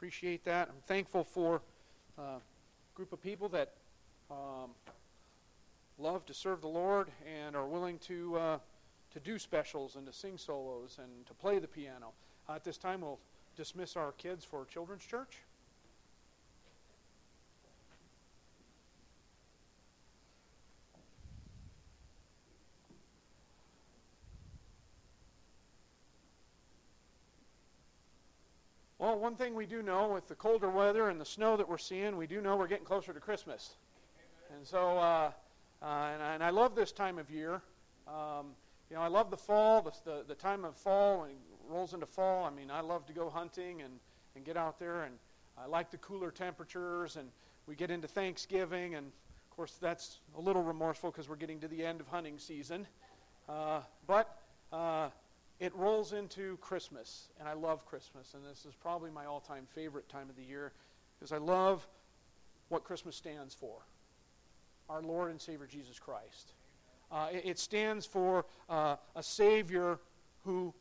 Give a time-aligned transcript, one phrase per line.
[0.00, 0.66] appreciate that.
[0.70, 1.60] I'm thankful for
[2.18, 2.40] uh, a
[2.94, 3.74] group of people that
[4.30, 4.70] um,
[5.98, 7.08] love to serve the Lord
[7.44, 8.58] and are willing to uh,
[9.12, 12.12] to do specials and to sing solos and to play the piano.
[12.48, 13.18] Uh, at this time, we'll
[13.58, 15.42] dismiss our kids for children's church.
[29.20, 32.16] One thing we do know with the colder weather and the snow that we're seeing,
[32.16, 33.76] we do know we're getting closer to Christmas.
[34.56, 35.30] And so, uh,
[35.82, 37.60] uh, and, I, and, I, love this time of year.
[38.08, 38.52] Um,
[38.88, 41.36] you know, I love the fall, the, the, the, time of fall, when it
[41.68, 42.44] rolls into fall.
[42.44, 43.92] I mean, I love to go hunting and,
[44.34, 45.14] and get out there, and
[45.62, 47.28] I like the cooler temperatures, and
[47.66, 51.68] we get into Thanksgiving, and of course, that's a little remorseful because we're getting to
[51.68, 52.86] the end of hunting season.
[53.48, 54.38] Uh, but
[54.72, 55.10] uh,
[55.60, 59.66] it rolls into Christmas, and I love Christmas, and this is probably my all time
[59.66, 60.72] favorite time of the year
[61.18, 61.86] because I love
[62.70, 63.82] what Christmas stands for
[64.88, 66.54] our Lord and Savior Jesus Christ.
[67.12, 69.98] Uh, it, it, stands for uh, a Savior
[70.44, 70.72] who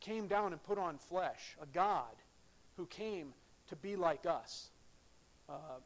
[0.00, 2.14] came down and put on flesh, a God
[2.76, 3.32] who came
[3.68, 4.70] to be like us,
[5.48, 5.78] uh,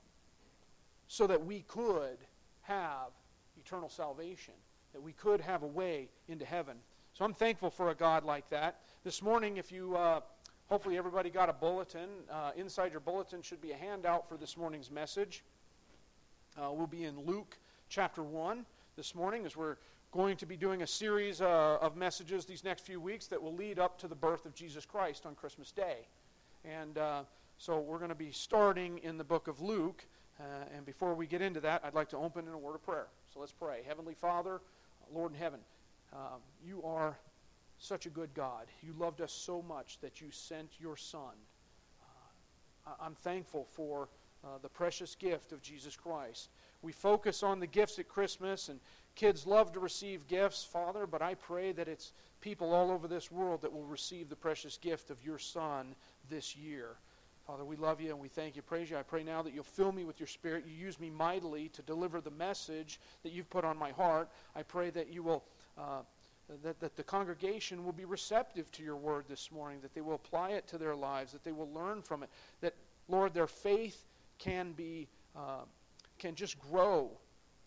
[1.09, 2.19] so that we could
[2.63, 3.09] have
[3.59, 4.55] eternal salvation,
[4.93, 6.77] that we could have a way into heaven.
[7.19, 8.79] So I'm thankful for a God like that.
[9.03, 10.21] This morning, if you, uh,
[10.69, 12.09] hopefully, everybody got a bulletin.
[12.31, 15.43] Uh, inside your bulletin should be a handout for this morning's message.
[16.57, 17.59] Uh, we'll be in Luke
[17.89, 19.79] chapter 1 this morning as we're
[20.13, 23.55] going to be doing a series uh, of messages these next few weeks that will
[23.55, 26.07] lead up to the birth of Jesus Christ on Christmas Day.
[26.65, 27.23] And uh,
[27.57, 30.07] so we're going to be starting in the book of Luke.
[30.39, 32.85] Uh, and before we get into that, I'd like to open in a word of
[32.85, 33.09] prayer.
[33.35, 33.81] So let's pray.
[33.85, 34.61] Heavenly Father,
[35.13, 35.59] Lord in heaven,
[36.13, 37.19] um, you are
[37.79, 38.67] such a good God.
[38.83, 41.35] You loved us so much that you sent your Son.
[42.87, 44.09] Uh, I'm thankful for
[44.45, 46.49] uh, the precious gift of Jesus Christ.
[46.83, 48.79] We focus on the gifts at Christmas, and
[49.15, 53.33] kids love to receive gifts, Father, but I pray that it's people all over this
[53.33, 55.95] world that will receive the precious gift of your Son
[56.31, 56.97] this year.
[57.49, 58.99] Father, we love you and we thank you, praise you.
[58.99, 60.67] I pray now that you'll fill me with your Spirit.
[60.69, 64.29] You use me mightily to deliver the message that you've put on my heart.
[64.55, 65.43] I pray that you will
[65.79, 66.01] uh,
[66.63, 70.15] that, that the congregation will be receptive to your word this morning, that they will
[70.15, 72.31] apply it to their lives, that they will learn from it,
[72.61, 72.75] that,
[73.09, 74.07] Lord, their faith
[74.39, 75.65] can be, uh,
[76.19, 77.11] can just grow.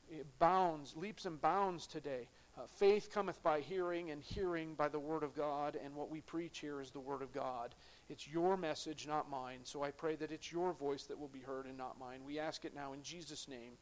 [0.09, 2.27] It bounds, leaps and bounds today.
[2.57, 6.21] Uh, faith cometh by hearing, and hearing by the Word of God, and what we
[6.21, 7.73] preach here is the Word of God.
[8.09, 9.59] It's your message, not mine.
[9.63, 12.19] So I pray that it's your voice that will be heard and not mine.
[12.25, 13.73] We ask it now in Jesus' name.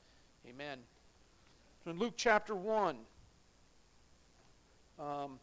[0.48, 0.78] Amen.
[1.86, 2.98] In Luke chapter 1,
[5.00, 5.40] um,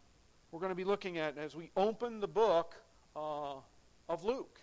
[0.51, 2.75] we're going to be looking at as we open the book
[3.15, 3.55] uh,
[4.09, 4.61] of Luke.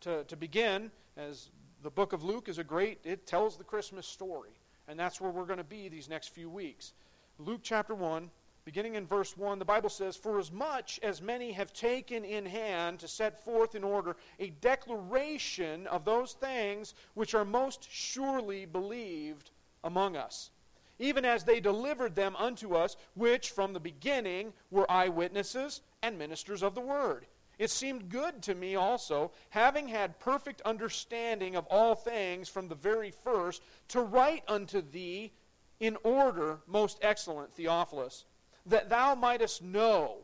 [0.00, 1.48] To, to begin, as
[1.82, 4.50] the book of Luke is a great, it tells the Christmas story.
[4.86, 6.92] And that's where we're going to be these next few weeks.
[7.38, 8.30] Luke chapter 1,
[8.66, 12.44] beginning in verse 1, the Bible says, For as much as many have taken in
[12.44, 18.66] hand to set forth in order a declaration of those things which are most surely
[18.66, 19.52] believed
[19.84, 20.50] among us
[20.98, 26.62] even as they delivered them unto us, which from the beginning were eyewitnesses and ministers
[26.62, 27.26] of the word.
[27.58, 32.74] It seemed good to me also, having had perfect understanding of all things from the
[32.74, 35.32] very first, to write unto thee
[35.78, 38.24] in order, most excellent Theophilus,
[38.66, 40.18] that thou mightest know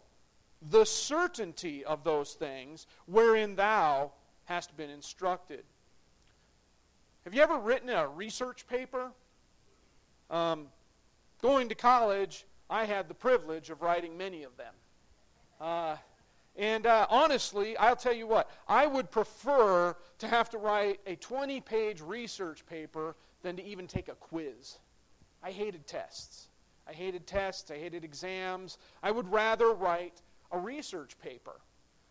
[0.62, 4.12] the certainty of those things wherein thou
[4.44, 5.64] hast been instructed.
[7.24, 9.12] Have you ever written a research paper?
[10.30, 10.68] Um,
[11.42, 14.74] going to college, I had the privilege of writing many of them.
[15.60, 15.96] Uh,
[16.56, 21.16] and uh, honestly, I'll tell you what, I would prefer to have to write a
[21.16, 24.78] 20 page research paper than to even take a quiz.
[25.42, 26.48] I hated tests.
[26.88, 27.70] I hated tests.
[27.70, 28.78] I hated exams.
[29.02, 30.20] I would rather write
[30.52, 31.60] a research paper.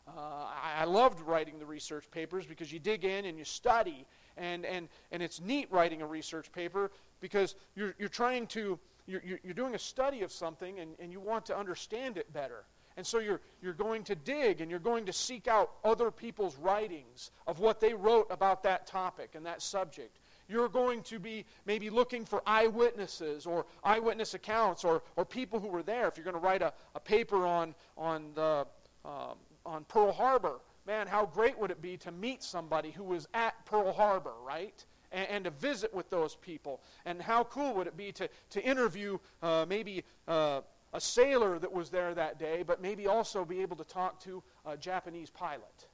[0.07, 4.05] Uh, I, I loved writing the research papers because you dig in and you study,
[4.39, 9.21] and, and, and it's neat writing a research paper because you're, you're trying to, you're,
[9.43, 12.63] you're doing a study of something and, and you want to understand it better.
[12.97, 16.57] And so you're, you're going to dig and you're going to seek out other people's
[16.57, 20.17] writings of what they wrote about that topic and that subject.
[20.49, 25.67] You're going to be maybe looking for eyewitnesses or eyewitness accounts or, or people who
[25.67, 26.07] were there.
[26.07, 28.65] If you're going to write a, a paper on, on, the,
[29.05, 29.35] um,
[29.65, 30.59] on Pearl Harbor,
[30.89, 34.83] man, how great would it be to meet somebody who was at Pearl Harbor, right?
[35.11, 36.81] And, and to visit with those people.
[37.05, 41.71] And how cool would it be to, to interview uh, maybe uh, a sailor that
[41.71, 45.87] was there that day, but maybe also be able to talk to a Japanese pilot.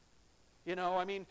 [0.65, 1.25] You know, I mean,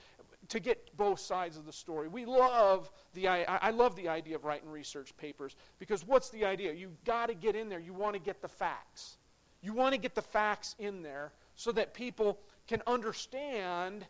[0.48, 2.06] to get both sides of the story.
[2.08, 6.44] We love the I, I love the idea of writing research papers because what's the
[6.44, 6.74] idea?
[6.74, 7.80] You've got to get in there.
[7.80, 9.16] You want to get the facts.
[9.62, 14.06] You want to get the facts in there so that people can understand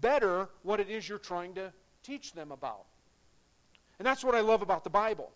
[0.00, 2.84] better what it is you're trying to teach them about.
[3.98, 5.30] And that's what I love about the Bible.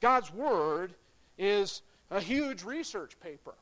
[0.00, 0.94] God's Word
[1.38, 3.54] is a huge research paper.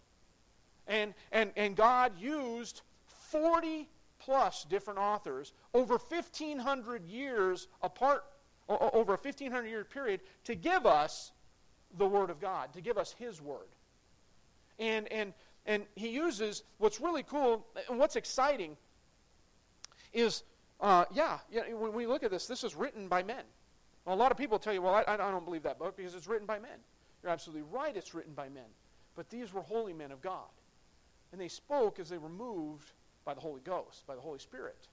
[0.87, 2.83] And, and, and God used
[3.31, 3.89] 40
[4.19, 8.25] plus different authors over 1,500 years apart,
[8.69, 11.33] over a 1,500 year period, to give us
[11.99, 13.69] the Word of God, to give us His Word.
[14.79, 15.35] And, and,
[15.71, 18.77] and He uses what's really cool and what's exciting
[20.13, 20.43] is,
[20.81, 21.39] uh, yeah,
[21.73, 23.45] when we look at this, this is written by men.
[24.05, 26.17] Well, a lot of people tell you, well, I, I don't believe that book because
[26.17, 26.81] it's written by men.
[27.23, 28.65] You're absolutely right, it's written by men.
[29.15, 30.51] But these were holy men of God.
[31.31, 32.91] And they spoke as they were moved
[33.25, 34.89] by the Holy Ghost, by the Holy Spirit.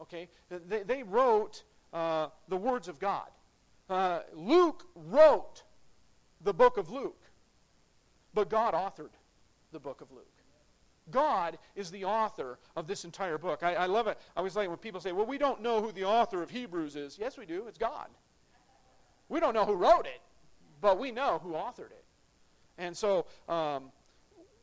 [0.00, 0.28] Okay?
[0.48, 3.28] They, they wrote uh, the words of God.
[3.90, 5.64] Uh, Luke wrote
[6.44, 7.24] the book of Luke,
[8.34, 9.10] but God authored
[9.72, 10.26] the book of Luke.
[11.10, 13.62] God is the author of this entire book.
[13.62, 14.18] I, I love it.
[14.36, 16.94] I always like when people say, well, we don't know who the author of Hebrews
[16.94, 17.18] is.
[17.18, 17.64] Yes, we do.
[17.66, 18.06] It's God.
[19.28, 20.20] We don't know who wrote it,
[20.80, 22.04] but we know who authored it.
[22.78, 23.90] And so um,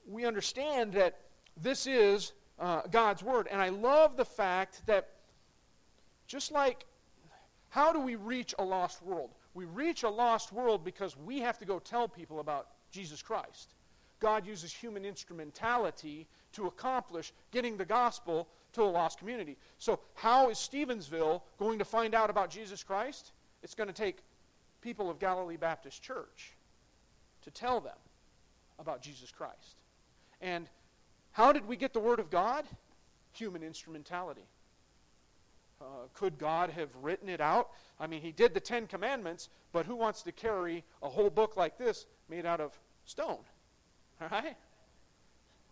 [0.07, 1.17] we understand that
[1.61, 3.47] this is uh, God's Word.
[3.51, 5.09] And I love the fact that
[6.27, 6.85] just like
[7.69, 9.29] how do we reach a lost world?
[9.53, 13.75] We reach a lost world because we have to go tell people about Jesus Christ.
[14.19, 19.57] God uses human instrumentality to accomplish getting the gospel to a lost community.
[19.77, 23.31] So, how is Stevensville going to find out about Jesus Christ?
[23.63, 24.17] It's going to take
[24.81, 26.53] people of Galilee Baptist Church
[27.43, 27.97] to tell them
[28.77, 29.77] about Jesus Christ.
[30.41, 30.67] And
[31.31, 32.65] how did we get the Word of God?
[33.33, 34.45] Human instrumentality.
[35.81, 37.69] Uh, could God have written it out?
[37.99, 41.55] I mean, He did the Ten Commandments, but who wants to carry a whole book
[41.55, 43.39] like this made out of stone?
[44.21, 44.55] All right?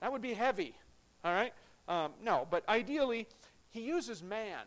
[0.01, 0.75] That would be heavy.
[1.23, 1.53] All right?
[1.87, 3.27] Um, no, but ideally,
[3.69, 4.59] He uses man.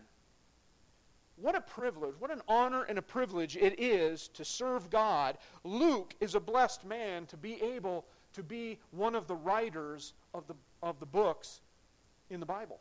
[1.37, 5.38] What a privilege, what an honor and a privilege it is to serve God.
[5.65, 8.05] Luke is a blessed man to be able
[8.35, 11.62] to be one of the writers of the, of the books
[12.29, 12.79] in the Bible.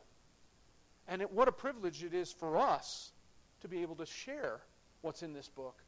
[1.07, 3.13] And it, what a privilege it is for us
[3.61, 4.59] to be able to share
[5.01, 5.81] what's in this book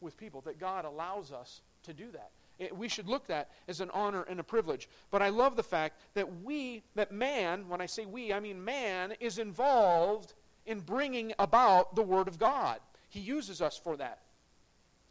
[0.00, 2.30] with people, that God allows us to do that.
[2.62, 4.88] It, we should look at as an honor and a privilege.
[5.10, 8.64] But I love the fact that we, that man, when I say we, I mean
[8.64, 10.34] man, is involved
[10.66, 12.78] in bringing about the Word of God.
[13.08, 14.20] He uses us for that.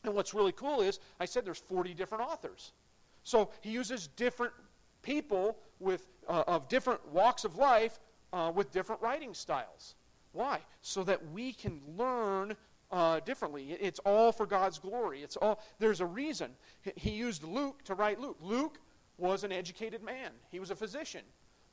[0.06, 2.72] And what's really cool is, I said there's 40 different authors.
[3.24, 4.54] So he uses different
[5.02, 8.00] people with, uh, of different walks of life
[8.32, 9.96] uh, with different writing styles.
[10.32, 10.60] Why?
[10.82, 12.56] So that we can learn
[12.92, 13.78] uh, differently.
[13.80, 15.22] It's all for God's glory.
[15.22, 15.62] It's all.
[15.80, 16.52] There's a reason.
[16.96, 18.38] He used Luke to write Luke.
[18.42, 18.80] Luke
[19.18, 20.32] was an educated man.
[20.50, 21.22] He was a physician,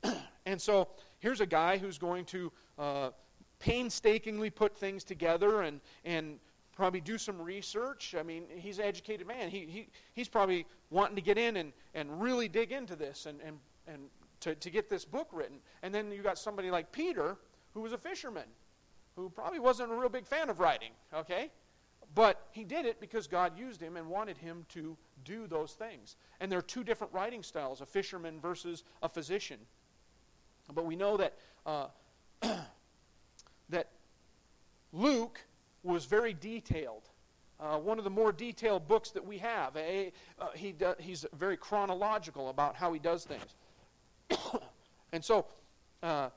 [0.46, 0.88] and so
[1.18, 3.10] here's a guy who's going to uh,
[3.58, 6.38] painstakingly put things together and and
[6.78, 8.14] probably do some research.
[8.16, 9.50] I mean, he's an educated man.
[9.50, 13.40] He, he, he's probably wanting to get in and, and really dig into this and,
[13.44, 14.02] and, and
[14.38, 15.56] to, to get this book written.
[15.82, 17.36] And then you got somebody like Peter,
[17.74, 18.44] who was a fisherman,
[19.18, 21.50] who probably wasn't a real big fan of writing, okay?
[22.14, 26.14] But he did it because God used him and wanted him to do those things.
[26.40, 29.58] And there are two different writing styles a fisherman versus a physician.
[30.72, 31.34] But we know that,
[31.66, 31.86] uh,
[33.68, 33.88] that
[34.92, 35.40] Luke
[35.82, 37.10] was very detailed.
[37.58, 39.76] Uh, one of the more detailed books that we have.
[39.76, 43.56] A, uh, he do, he's very chronological about how he does things.
[45.12, 45.46] and so,
[46.04, 46.28] uh,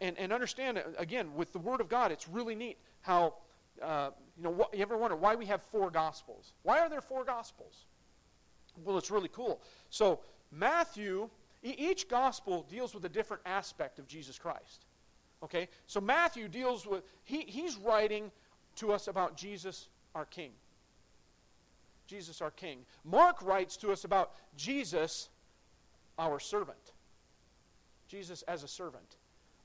[0.00, 3.34] and, and understand, again, with the Word of God, it's really neat how,
[3.82, 6.52] uh, you know, what, you ever wonder why we have four Gospels?
[6.62, 7.84] Why are there four Gospels?
[8.84, 9.60] Well, it's really cool.
[9.90, 10.20] So,
[10.52, 11.28] Matthew,
[11.62, 14.86] each Gospel deals with a different aspect of Jesus Christ.
[15.42, 15.68] Okay?
[15.86, 18.30] So, Matthew deals with, he, he's writing
[18.76, 20.50] to us about Jesus, our King.
[22.06, 22.80] Jesus, our King.
[23.04, 25.28] Mark writes to us about Jesus,
[26.18, 26.92] our servant.
[28.08, 29.16] Jesus as a servant.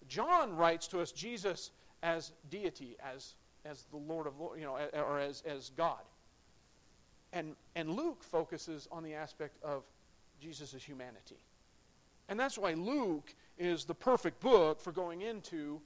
[0.08, 1.72] John writes to us Jesus
[2.04, 6.02] as deity, as, as the Lord of you know, or as, as God.
[7.34, 9.84] And, and Luke focuses on the aspect of
[10.40, 11.38] Jesus' humanity.
[12.30, 15.82] And that's why Luke is the perfect book for going into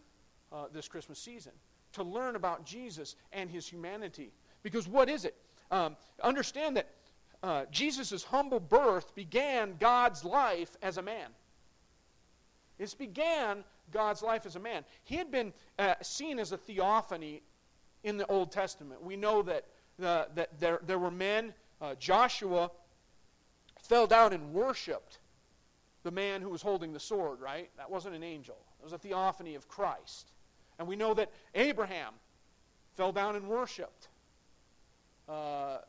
[0.52, 1.52] uh, this Christmas season
[1.94, 4.32] to learn about Jesus and his humanity.
[4.64, 5.36] Because what is it?
[5.72, 6.90] Um, understand that
[7.42, 11.30] uh, Jesus' humble birth began God's life as a man.
[12.78, 14.84] This began God's life as a man.
[15.04, 17.42] He had been uh, seen as a theophany
[18.04, 19.04] in the Old Testament.
[19.04, 19.66] We know that,
[20.02, 22.72] uh, that there, there were men, uh, Joshua
[23.84, 25.20] fell down and worshiped
[26.04, 27.70] the man who was holding the sword, right?
[27.78, 30.32] That wasn't an angel, it was a theophany of Christ.
[30.78, 32.14] And we know that Abraham
[32.96, 34.08] fell down and worshiped
[35.28, 35.80] uh,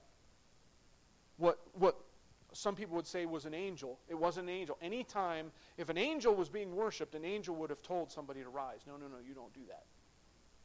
[1.36, 1.96] what, what
[2.52, 3.98] some people would say was an angel.
[4.08, 4.78] It wasn't an angel.
[4.82, 8.80] Anytime, if an angel was being worshiped, an angel would have told somebody to rise.
[8.86, 9.84] No, no, no, you don't do that.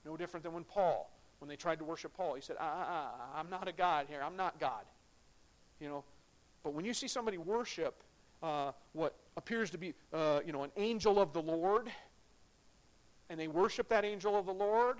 [0.06, 3.12] No different than when Paul, when they tried to worship Paul, he said, ah, ah,
[3.20, 4.22] ah, I'm not a God here.
[4.24, 4.84] I'm not God.
[5.80, 6.04] You know,
[6.64, 8.04] but when you see somebody worship
[8.42, 11.90] uh, what appears to be, uh, you know, an angel of the Lord,
[13.30, 14.98] and they worship that angel of the Lord,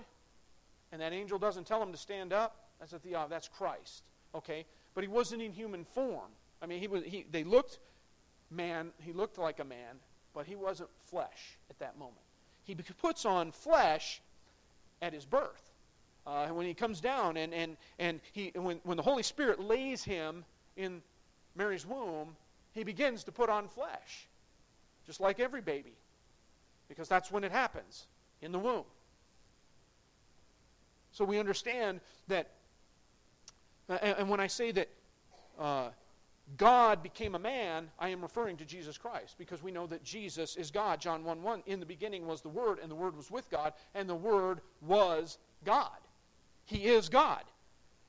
[0.92, 3.30] and that angel doesn't tell them to stand up, that's a theophany.
[3.30, 4.02] That's Christ.
[4.34, 6.30] Okay, but he wasn't in human form.
[6.66, 7.04] I mean, he was.
[7.04, 7.78] He, they looked
[8.50, 8.90] man.
[9.00, 10.00] He looked like a man,
[10.34, 12.16] but he wasn't flesh at that moment.
[12.64, 14.20] He puts on flesh
[15.00, 15.62] at his birth.
[16.26, 20.02] Uh, when he comes down and, and, and he, when, when the Holy Spirit lays
[20.02, 20.44] him
[20.76, 21.00] in
[21.54, 22.34] Mary's womb,
[22.72, 24.26] he begins to put on flesh,
[25.06, 25.92] just like every baby,
[26.88, 28.08] because that's when it happens
[28.42, 28.82] in the womb.
[31.12, 32.50] So we understand that,
[33.88, 34.88] and, and when I say that
[35.60, 35.90] uh,
[36.56, 40.56] God became a man, I am referring to Jesus Christ because we know that Jesus
[40.56, 41.00] is God.
[41.00, 41.62] John 1 1.
[41.66, 44.60] In the beginning was the Word, and the Word was with God, and the Word
[44.80, 45.98] was God.
[46.64, 47.42] He is God.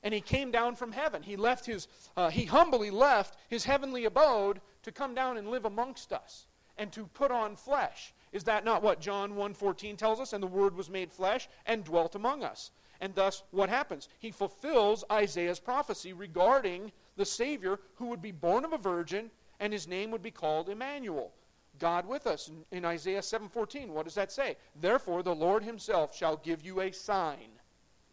[0.03, 1.23] And he came down from heaven.
[1.23, 5.65] He left his, uh, he humbly left his heavenly abode to come down and live
[5.65, 6.45] amongst us
[6.77, 8.13] and to put on flesh.
[8.31, 10.33] Is that not what John 1:14 tells us?
[10.33, 12.71] And the word was made flesh and dwelt among us.
[13.01, 14.09] And thus what happens?
[14.19, 19.73] He fulfills Isaiah's prophecy regarding the Savior who would be born of a virgin, and
[19.73, 21.33] his name would be called Emmanuel.
[21.79, 22.47] God with us.
[22.47, 24.57] In, in Isaiah 7:14, what does that say?
[24.79, 27.49] Therefore the Lord himself shall give you a sign.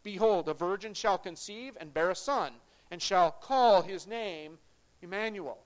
[0.02, 2.52] Behold, a virgin shall conceive and bear a son,
[2.90, 4.58] and shall call his name
[5.00, 5.58] Emmanuel,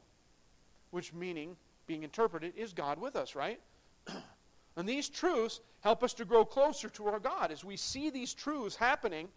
[0.90, 3.60] which meaning, being interpreted, is God with us, right?
[4.76, 7.50] and these truths help us to grow closer to our God.
[7.50, 9.28] As we see these truths happening,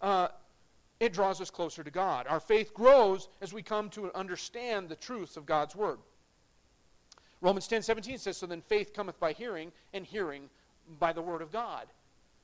[0.00, 0.28] uh,
[1.02, 2.28] it draws us closer to God.
[2.28, 5.98] Our faith grows as we come to understand the truths of God's Word.
[7.40, 10.48] Romans 10 17 says, So then faith cometh by hearing, and hearing
[11.00, 11.88] by the Word of God.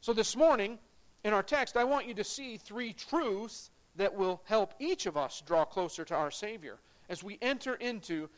[0.00, 0.80] So this morning,
[1.22, 5.16] in our text, I want you to see three truths that will help each of
[5.16, 8.28] us draw closer to our Savior as we enter into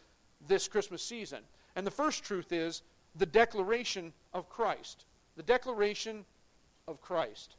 [0.47, 1.41] this Christmas season.
[1.77, 2.83] And the first truth is
[3.17, 5.07] the declaration of Christ.
[5.39, 6.27] The declaration
[6.87, 7.57] of Christ.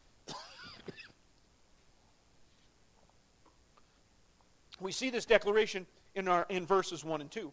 [4.82, 5.86] We see this declaration
[6.16, 7.52] in, our, in verses 1 and 2.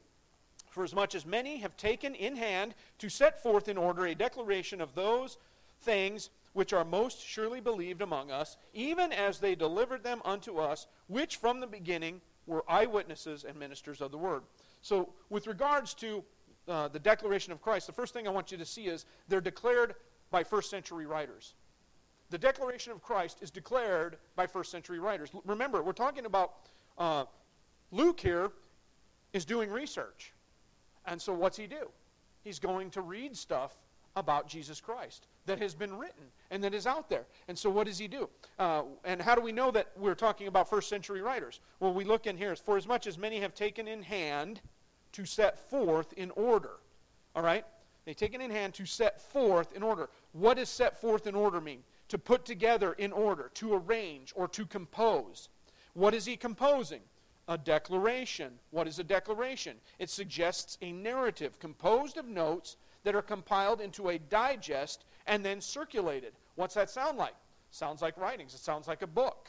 [0.70, 4.14] For as much as many have taken in hand to set forth in order a
[4.14, 5.38] declaration of those
[5.80, 10.86] things which are most surely believed among us, even as they delivered them unto us,
[11.06, 14.42] which from the beginning were eyewitnesses and ministers of the word.
[14.82, 16.24] So, with regards to
[16.66, 19.40] uh, the declaration of Christ, the first thing I want you to see is they're
[19.40, 19.94] declared
[20.30, 21.54] by first century writers.
[22.30, 25.30] The declaration of Christ is declared by first century writers.
[25.46, 26.54] Remember, we're talking about
[26.98, 27.24] uh,
[27.90, 28.50] Luke here
[29.32, 30.32] is doing research.
[31.06, 31.88] And so what's he do?
[32.42, 33.74] He's going to read stuff
[34.16, 37.24] about Jesus Christ that has been written and that is out there.
[37.46, 38.28] And so what does he do?
[38.58, 41.60] Uh, and how do we know that we're talking about first century writers?
[41.80, 42.54] Well, we look in here.
[42.56, 44.60] For as much as many have taken in hand
[45.12, 46.76] to set forth in order.
[47.34, 47.64] All right?
[48.04, 50.08] They take it in hand to set forth in order.
[50.32, 51.80] What does set forth in order mean?
[52.08, 55.50] To put together in order, to arrange, or to compose.
[55.98, 57.00] What is he composing?
[57.48, 58.52] A declaration.
[58.70, 59.78] What is a declaration?
[59.98, 65.60] It suggests a narrative composed of notes that are compiled into a digest and then
[65.60, 66.34] circulated.
[66.54, 67.34] What's that sound like?
[67.72, 68.54] Sounds like writings.
[68.54, 69.48] It sounds like a book.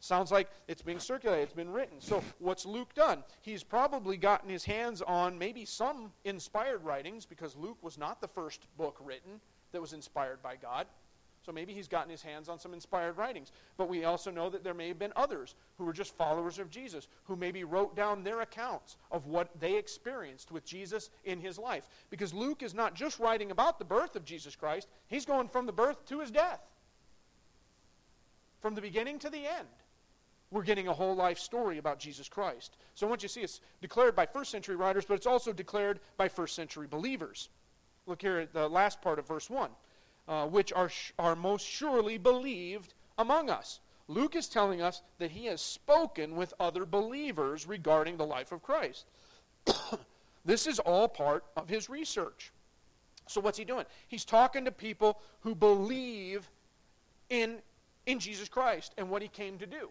[0.00, 2.00] Sounds like it's being circulated, it's been written.
[2.00, 3.22] So, what's Luke done?
[3.42, 8.28] He's probably gotten his hands on maybe some inspired writings because Luke was not the
[8.28, 9.40] first book written
[9.72, 10.86] that was inspired by God.
[11.44, 13.50] So maybe he's gotten his hands on some inspired writings.
[13.76, 16.70] But we also know that there may have been others who were just followers of
[16.70, 21.58] Jesus, who maybe wrote down their accounts of what they experienced with Jesus in his
[21.58, 21.88] life.
[22.10, 25.66] Because Luke is not just writing about the birth of Jesus Christ, he's going from
[25.66, 26.60] the birth to his death.
[28.60, 29.68] From the beginning to the end.
[30.52, 32.76] We're getting a whole life story about Jesus Christ.
[32.94, 36.28] So once you see it's declared by first century writers, but it's also declared by
[36.28, 37.48] first century believers.
[38.06, 39.70] Look here at the last part of verse 1
[40.28, 43.80] uh, which are, sh- are most surely believed among us.
[44.08, 48.62] Luke is telling us that he has spoken with other believers regarding the life of
[48.62, 49.06] Christ.
[50.44, 52.52] this is all part of his research.
[53.28, 53.86] So what's he doing?
[54.08, 56.48] He's talking to people who believe
[57.30, 57.58] in,
[58.06, 59.88] in Jesus Christ and what he came to do.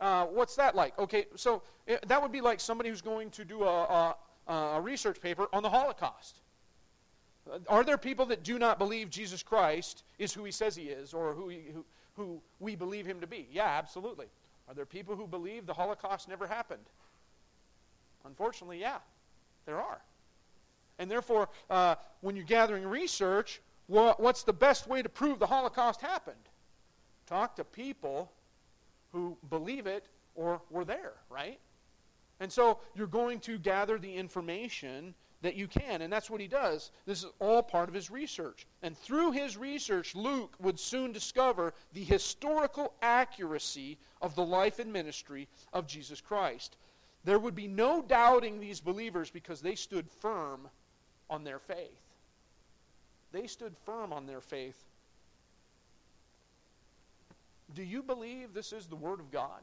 [0.00, 0.98] Uh, what's that like?
[0.98, 4.14] Okay, so uh, that would be like somebody who's going to do a,
[4.46, 6.40] a, a research paper on the Holocaust.
[7.68, 11.14] Are there people that do not believe Jesus Christ is who he says he is
[11.14, 11.84] or who, he, who,
[12.16, 13.48] who we believe him to be?
[13.50, 14.26] Yeah, absolutely.
[14.68, 16.84] Are there people who believe the Holocaust never happened?
[18.24, 18.98] Unfortunately, yeah,
[19.64, 20.00] there are.
[20.98, 25.46] And therefore, uh, when you're gathering research, what, what's the best way to prove the
[25.46, 26.36] Holocaust happened?
[27.26, 28.32] Talk to people
[29.12, 31.58] who believe it or were there, right?
[32.40, 36.48] And so you're going to gather the information that you can, and that's what he
[36.48, 36.90] does.
[37.06, 38.66] This is all part of his research.
[38.82, 44.92] And through his research, Luke would soon discover the historical accuracy of the life and
[44.92, 46.76] ministry of Jesus Christ.
[47.24, 50.68] There would be no doubting these believers because they stood firm
[51.30, 52.02] on their faith.
[53.30, 54.82] They stood firm on their faith.
[57.74, 59.60] Do you believe this is the Word of God?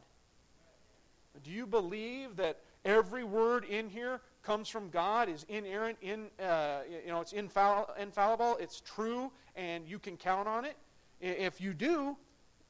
[1.43, 6.81] Do you believe that every word in here comes from God, is inerrant, in, uh,
[7.03, 10.77] you know, it's infall- infallible, it's true, and you can count on it?
[11.19, 12.15] If you do,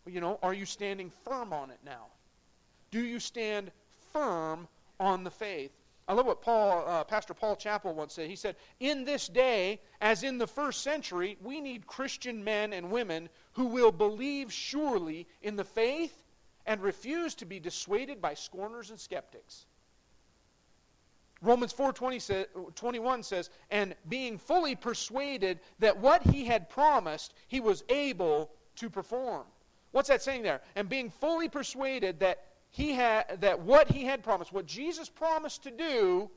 [0.05, 2.07] you know, are you standing firm on it now?
[2.91, 3.71] Do you stand
[4.13, 4.67] firm
[4.99, 5.71] on the faith?
[6.07, 8.29] I love what Paul, uh, Pastor Paul Chappell once said.
[8.29, 12.91] He said, In this day, as in the first century, we need Christian men and
[12.91, 16.23] women who will believe surely in the faith
[16.67, 19.65] and refuse to be dissuaded by scorners and skeptics.
[21.45, 28.51] Romans 4:21 says, "And being fully persuaded that what he had promised, he was able
[28.75, 29.45] to perform."
[29.91, 30.61] What's that saying there?
[30.75, 35.63] And being fully persuaded that he had that what he had promised, what Jesus promised
[35.63, 36.29] to do,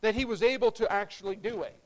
[0.00, 1.78] that he was able to actually do it.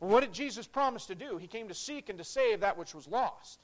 [0.00, 1.38] Well, what did Jesus promise to do?
[1.38, 3.60] He came to seek and to save that which was lost.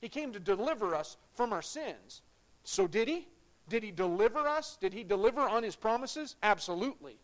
[0.00, 2.22] He came to deliver us from our sins.
[2.64, 3.28] So did he?
[3.68, 4.76] Did he deliver us?
[4.80, 6.36] Did he deliver on his promises?
[6.42, 7.18] Absolutely.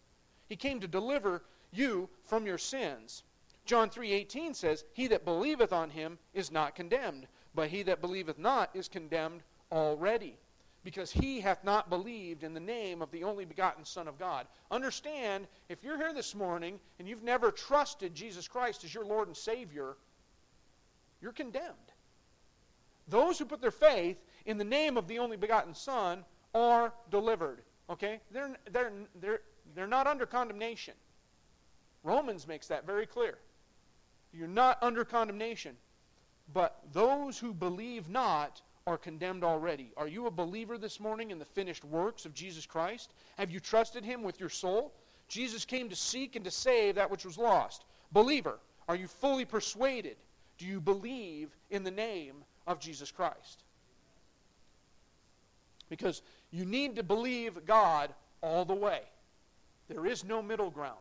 [0.47, 3.25] He came to deliver you from your sins.
[3.65, 8.39] John 3:18 says, "He that believeth on him is not condemned, but he that believeth
[8.39, 10.39] not is condemned already."
[10.85, 14.47] because he hath not believed in the name of the only begotten Son of God.
[14.71, 19.29] Understand, if you're here this morning and you've never trusted Jesus Christ as your Lord
[19.29, 19.97] and Savior,
[21.21, 21.75] you're condemned.
[23.07, 24.17] Those who put their faith
[24.49, 27.61] in the name of the only begotten Son are delivered.
[27.91, 28.19] Okay?
[28.33, 29.41] They're, they're, they're,
[29.75, 30.95] they're not under condemnation.
[32.03, 33.37] Romans makes that very clear.
[34.33, 35.77] You're not under condemnation.
[36.55, 39.93] But those who believe not are condemned already.
[39.99, 43.13] Are you a believer this morning in the finished works of Jesus Christ?
[43.37, 44.95] Have you trusted him with your soul?
[45.29, 47.85] Jesus came to seek and to save that which was lost.
[48.13, 50.17] Believer, are you fully persuaded?
[50.57, 53.65] Do you believe in the name of Jesus Christ?
[55.89, 59.01] Because you need to believe God all the way.
[59.89, 60.97] There is no middle ground.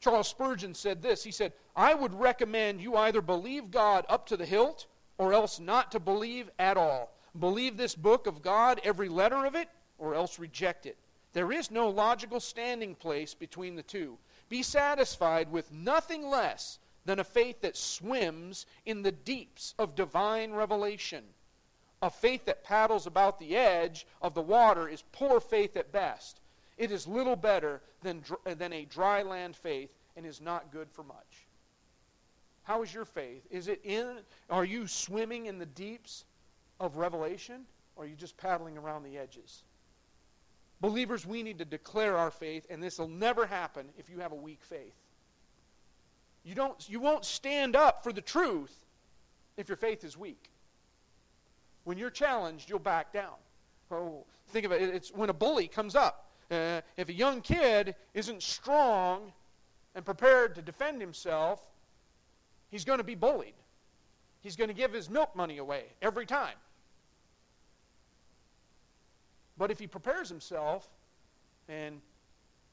[0.00, 1.22] Charles Spurgeon said this.
[1.22, 4.86] He said, I would recommend you either believe God up to the hilt
[5.18, 7.12] or else not to believe at all.
[7.38, 10.96] Believe this book of God, every letter of it, or else reject it.
[11.32, 14.18] There is no logical standing place between the two.
[14.48, 16.78] Be satisfied with nothing less
[17.10, 21.24] than a faith that swims in the deeps of divine revelation.
[22.02, 26.40] A faith that paddles about the edge of the water is poor faith at best.
[26.78, 31.02] It is little better than, than a dry land faith and is not good for
[31.02, 31.48] much.
[32.62, 33.44] How is your faith?
[33.50, 34.18] Is it in,
[34.48, 36.26] are you swimming in the deeps
[36.78, 37.62] of revelation
[37.96, 39.64] or are you just paddling around the edges?
[40.80, 44.30] Believers, we need to declare our faith, and this will never happen if you have
[44.30, 44.94] a weak faith.
[46.44, 48.74] You, don't, you won't stand up for the truth
[49.56, 50.50] if your faith is weak.
[51.84, 53.34] When you're challenged, you'll back down.
[53.90, 54.82] Oh, think of it.
[54.82, 59.32] It's when a bully comes up uh, if a young kid isn't strong
[59.94, 61.60] and prepared to defend himself,
[62.70, 63.54] he's going to be bullied.
[64.40, 66.56] He's going to give his milk money away every time.
[69.56, 70.88] But if he prepares himself
[71.68, 72.00] and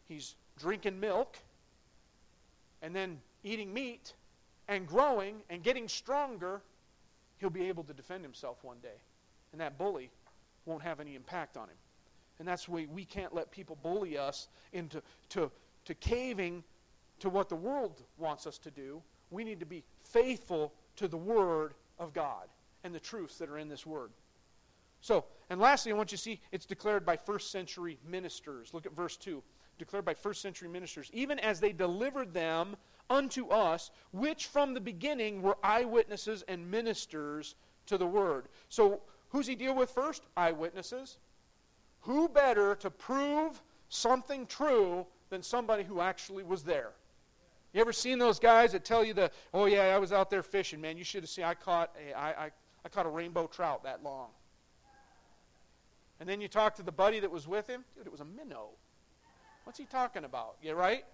[0.08, 1.38] he's drinking milk
[2.82, 4.14] and then eating meat
[4.68, 6.62] and growing and getting stronger,
[7.38, 9.02] he'll be able to defend himself one day.
[9.52, 10.10] And that bully
[10.66, 11.78] won't have any impact on him.
[12.40, 15.52] And that's why we can't let people bully us into to,
[15.86, 16.64] to caving
[17.20, 19.02] to what the world wants us to do.
[19.32, 22.48] We need to be faithful to the Word of God
[22.84, 24.12] and the truths that are in this Word.
[25.02, 28.74] So, and lastly, I want you to see it's declared by first century ministers.
[28.74, 29.42] Look at verse 2.
[29.78, 32.76] declared by first century ministers, even as they delivered them
[33.10, 38.48] unto us, which from the beginning were eyewitnesses and ministers to the word.
[38.70, 40.24] So, who's he deal with first?
[40.36, 41.18] Eyewitnesses.
[42.02, 46.92] Who better to prove something true than somebody who actually was there?
[47.74, 50.44] You ever seen those guys that tell you the, oh yeah, I was out there
[50.44, 50.98] fishing, man.
[50.98, 51.44] You should have seen.
[51.44, 52.52] I caught a, I, I,
[52.86, 54.30] I caught a rainbow trout that long.
[56.20, 57.84] And then you talk to the buddy that was with him.
[57.96, 58.70] Dude, it was a minnow.
[59.66, 60.56] What's he talking about?
[60.62, 61.06] Yeah, right?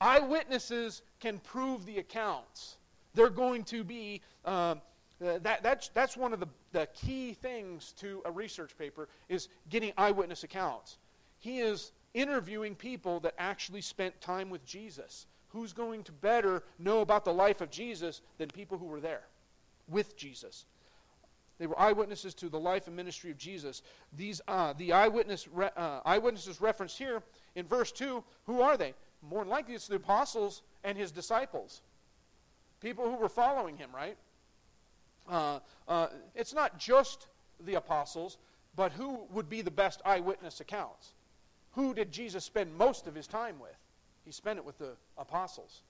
[0.00, 2.76] Eyewitnesses can prove the accounts.
[3.14, 4.80] They're going to be, um,
[5.24, 9.48] uh, that, that's, that's one of the, the key things to a research paper is
[9.68, 10.98] getting eyewitness accounts.
[11.38, 15.26] He is interviewing people that actually spent time with Jesus.
[15.48, 19.22] Who's going to better know about the life of Jesus than people who were there
[19.88, 20.64] with Jesus?
[21.58, 23.82] They were eyewitnesses to the life and ministry of Jesus.
[24.16, 27.22] These, uh, the eyewitness re- uh, eyewitnesses referenced here
[27.54, 28.94] in verse 2, who are they?
[29.28, 31.82] More than likely, it's the apostles and his disciples.
[32.80, 34.16] People who were following him, right?
[35.28, 37.26] Uh, uh, it's not just
[37.64, 38.38] the apostles,
[38.76, 41.12] but who would be the best eyewitness accounts?
[41.72, 43.76] Who did Jesus spend most of his time with?
[44.24, 45.82] He spent it with the apostles.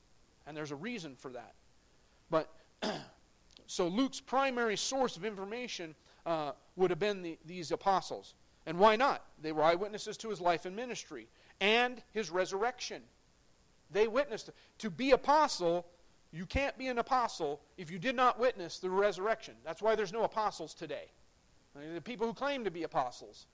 [0.47, 1.55] And there's a reason for that.
[2.31, 2.51] But
[3.71, 5.95] So Luke's primary source of information
[6.27, 8.35] uh, would have been the, these apostles.
[8.67, 9.23] And why not?
[9.41, 11.29] They were eyewitnesses to his life and ministry
[11.61, 13.01] and his resurrection.
[13.91, 14.51] They witnessed.
[14.79, 15.87] To be apostle,
[16.33, 19.55] you can't be an apostle if you did not witness the resurrection.
[19.65, 21.11] That's why there's no apostles today.
[21.75, 23.47] I mean, the people who claim to be apostles.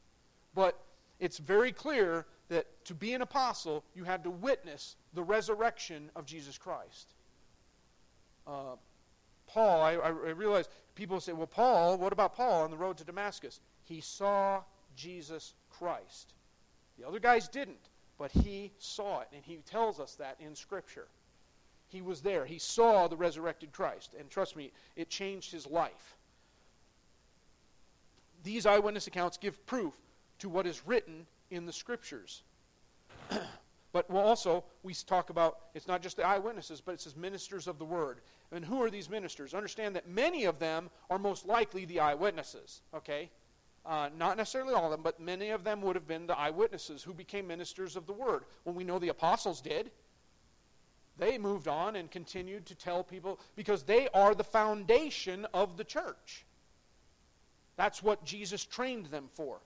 [0.54, 0.78] But
[1.18, 6.26] it's very clear that to be an apostle, you had to witness the resurrection of
[6.26, 7.14] Jesus Christ.
[8.46, 8.76] Uh,
[9.46, 13.04] Paul, I, I realize people say, well, Paul, what about Paul on the road to
[13.04, 13.60] Damascus?
[13.84, 14.62] He saw
[14.96, 16.34] Jesus Christ.
[16.98, 21.08] The other guys didn't, but he saw it, and he tells us that in Scripture.
[21.88, 22.44] He was there.
[22.44, 26.16] He saw the resurrected Christ, and trust me, it changed his life.
[28.42, 29.94] These eyewitness accounts give proof
[30.38, 32.42] to what is written in the Scriptures.
[33.96, 37.78] But also, we talk about it's not just the eyewitnesses, but it says ministers of
[37.78, 38.20] the word.
[38.52, 39.54] And who are these ministers?
[39.54, 43.30] Understand that many of them are most likely the eyewitnesses, okay?
[43.86, 47.04] Uh, not necessarily all of them, but many of them would have been the eyewitnesses
[47.04, 48.42] who became ministers of the word.
[48.64, 49.92] When we know the apostles did,
[51.18, 55.84] they moved on and continued to tell people because they are the foundation of the
[55.84, 56.44] church.
[57.76, 59.60] That's what Jesus trained them for.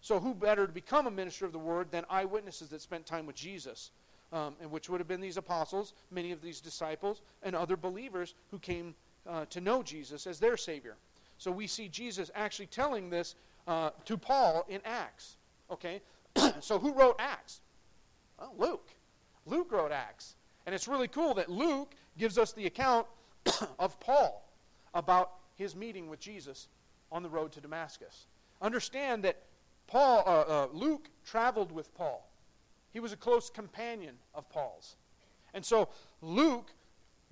[0.00, 3.26] So, who better to become a minister of the word than eyewitnesses that spent time
[3.26, 3.90] with Jesus?
[4.30, 8.34] Um, and which would have been these apostles, many of these disciples, and other believers
[8.50, 8.94] who came
[9.26, 10.96] uh, to know Jesus as their Savior.
[11.38, 15.36] So we see Jesus actually telling this uh, to Paul in Acts.
[15.70, 16.02] Okay?
[16.60, 17.60] so who wrote Acts?
[18.38, 18.90] Well, Luke.
[19.46, 20.34] Luke wrote Acts.
[20.66, 23.06] And it's really cool that Luke gives us the account
[23.78, 24.46] of Paul
[24.94, 26.68] about his meeting with Jesus
[27.10, 28.26] on the road to Damascus.
[28.60, 29.38] Understand that
[29.86, 32.28] Paul, uh, uh, Luke traveled with Paul.
[32.92, 34.96] He was a close companion of Paul's.
[35.54, 35.88] And so
[36.20, 36.72] Luke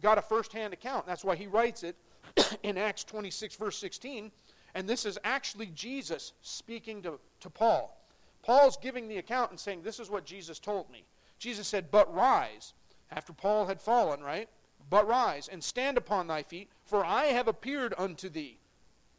[0.00, 1.06] got a first-hand account.
[1.06, 1.96] That's why he writes it
[2.62, 4.31] in Acts 26, verse 16.
[4.75, 7.99] And this is actually Jesus speaking to, to Paul.
[8.42, 11.05] Paul's giving the account and saying, This is what Jesus told me.
[11.38, 12.75] Jesus said, But rise,
[13.11, 14.49] after Paul had fallen, right?
[14.88, 18.59] But rise and stand upon thy feet, for I have appeared unto thee.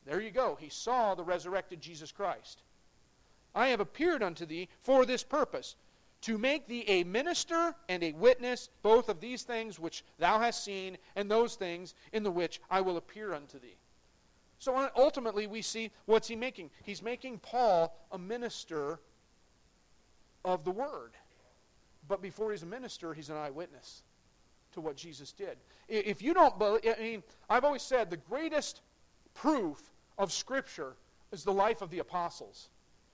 [0.06, 0.58] There you go.
[0.60, 2.62] He saw the resurrected Jesus Christ.
[3.54, 5.76] I have appeared unto thee for this purpose,
[6.22, 10.64] to make thee a minister and a witness both of these things which thou hast
[10.64, 13.78] seen and those things in the which I will appear unto thee.
[14.60, 16.72] So ultimately, we see what's he making?
[16.84, 19.00] He's making Paul a minister
[20.44, 21.12] of the word.
[22.08, 24.02] But before he's a minister, he's an eyewitness
[24.74, 25.58] to what Jesus did.
[25.88, 28.82] If you don't believe, I mean, I've always said the greatest
[29.34, 30.96] proof of Scripture
[31.32, 32.70] is the life of the apostles.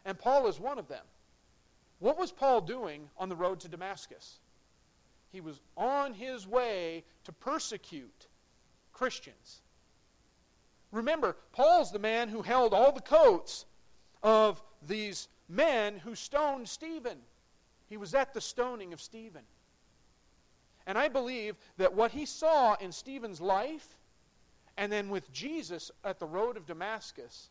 [0.06, 1.04] And Paul is one of them.
[2.04, 4.40] What was Paul doing on the road to Damascus?
[5.32, 8.28] He was on his way to persecute
[8.92, 9.62] Christians.
[10.92, 13.64] Remember, Paul's the man who held all the coats
[14.22, 17.20] of these men who stoned Stephen.
[17.88, 19.44] He was at the stoning of Stephen.
[20.86, 23.98] And I believe that what he saw in Stephen's life
[24.76, 27.50] and then with Jesus at the road of Damascus,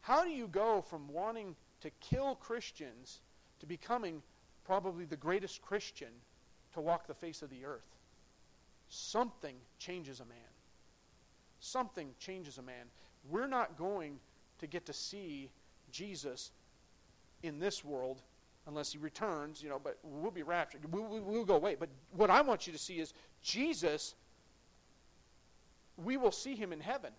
[0.00, 3.20] how do you go from wanting to kill Christians
[3.64, 4.22] to becoming
[4.66, 6.08] probably the greatest Christian
[6.74, 7.96] to walk the face of the earth.
[8.90, 10.36] Something changes a man.
[11.60, 12.84] Something changes a man.
[13.30, 14.18] We're not going
[14.58, 15.50] to get to see
[15.90, 16.50] Jesus
[17.42, 18.20] in this world
[18.66, 20.80] unless he returns, you know, but we'll be raptured.
[20.92, 21.74] We, we, we'll go away.
[21.74, 24.14] But what I want you to see is Jesus,
[25.96, 27.12] we will see him in heaven.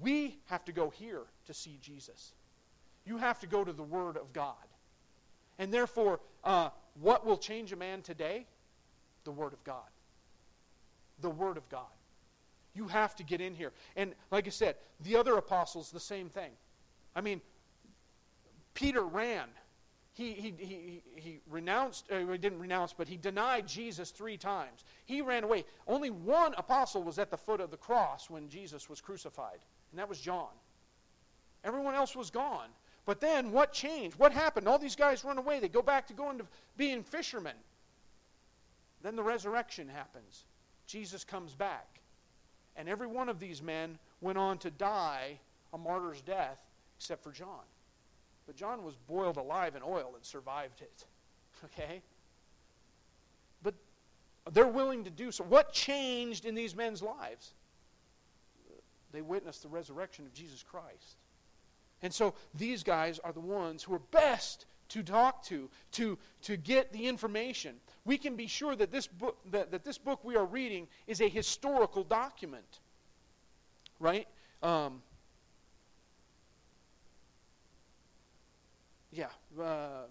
[0.00, 2.32] We have to go here to see Jesus.
[3.04, 4.54] You have to go to the Word of God.
[5.58, 8.46] And therefore, uh, what will change a man today?
[9.24, 9.88] The Word of God.
[11.20, 11.82] The Word of God.
[12.74, 13.72] You have to get in here.
[13.96, 16.50] And like I said, the other apostles, the same thing.
[17.14, 17.40] I mean,
[18.74, 19.48] Peter ran.
[20.12, 24.84] He, he, he, he renounced, uh, he didn't renounce, but he denied Jesus three times.
[25.06, 25.64] He ran away.
[25.88, 29.58] Only one apostle was at the foot of the cross when Jesus was crucified,
[29.90, 30.50] and that was John.
[31.64, 32.68] Everyone else was gone.
[33.06, 34.18] But then what changed?
[34.18, 34.66] What happened?
[34.66, 35.60] All these guys run away.
[35.60, 37.56] They go back to going to being fishermen.
[39.02, 40.44] Then the resurrection happens.
[40.86, 42.00] Jesus comes back.
[42.76, 45.38] And every one of these men went on to die
[45.72, 46.58] a martyr's death,
[46.96, 47.64] except for John.
[48.46, 51.04] But John was boiled alive in oil and survived it.
[51.64, 52.02] Okay?
[53.62, 53.74] But
[54.52, 55.44] they're willing to do so.
[55.44, 57.54] What changed in these men's lives?
[59.12, 61.16] They witnessed the resurrection of Jesus Christ.
[62.04, 66.58] And so these guys are the ones who are best to talk to, to, to
[66.58, 67.76] get the information.
[68.04, 71.22] We can be sure that this book that, that this book we are reading is
[71.22, 72.80] a historical document.
[73.98, 74.28] Right?
[74.62, 75.00] Um,
[79.10, 79.28] yeah.
[79.58, 80.02] Uh,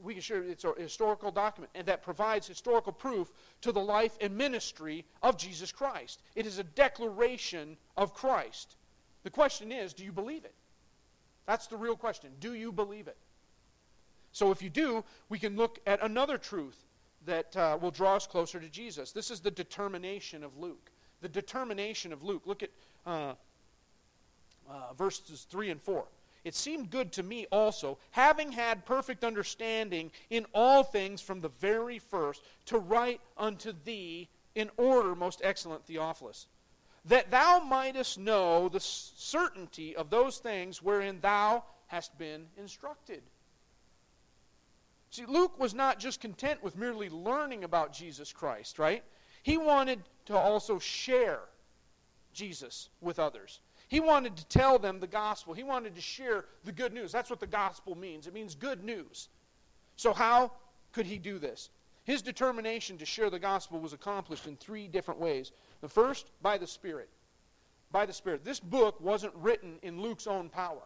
[0.00, 4.16] we can sure it's a historical document and that provides historical proof to the life
[4.20, 6.22] and ministry of Jesus Christ.
[6.36, 8.76] It is a declaration of Christ.
[9.24, 10.54] The question is, do you believe it?
[11.46, 12.30] That's the real question.
[12.40, 13.16] Do you believe it?
[14.32, 16.84] So if you do, we can look at another truth
[17.26, 19.12] that uh, will draw us closer to Jesus.
[19.12, 20.90] This is the determination of Luke.
[21.20, 22.42] The determination of Luke.
[22.44, 22.70] Look at
[23.06, 23.34] uh,
[24.68, 26.04] uh, verses 3 and 4.
[26.44, 31.48] It seemed good to me also, having had perfect understanding in all things from the
[31.48, 36.46] very first, to write unto thee in order, most excellent Theophilus,
[37.06, 43.22] that thou mightest know the certainty of those things wherein thou hast been instructed.
[45.10, 49.04] See, Luke was not just content with merely learning about Jesus Christ, right?
[49.42, 51.40] He wanted to also share
[52.32, 53.60] Jesus with others.
[53.88, 55.54] He wanted to tell them the gospel.
[55.54, 57.12] He wanted to share the good news.
[57.12, 58.26] That's what the gospel means.
[58.26, 59.28] It means good news.
[59.96, 60.52] So, how
[60.92, 61.70] could he do this?
[62.04, 65.52] His determination to share the gospel was accomplished in three different ways.
[65.84, 67.10] The first, by the Spirit.
[67.92, 68.42] By the Spirit.
[68.42, 70.80] This book wasn't written in Luke's own power.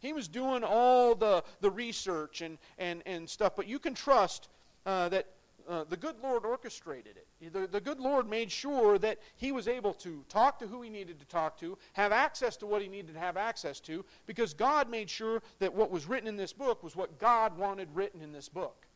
[0.00, 4.48] He was doing all the, the research and, and, and stuff, but you can trust
[4.84, 5.28] uh, that
[5.68, 7.52] uh, the good Lord orchestrated it.
[7.52, 10.90] The, the good Lord made sure that he was able to talk to who he
[10.90, 14.54] needed to talk to, have access to what he needed to have access to, because
[14.54, 18.22] God made sure that what was written in this book was what God wanted written
[18.22, 18.88] in this book,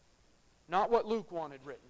[0.68, 1.88] not what Luke wanted written.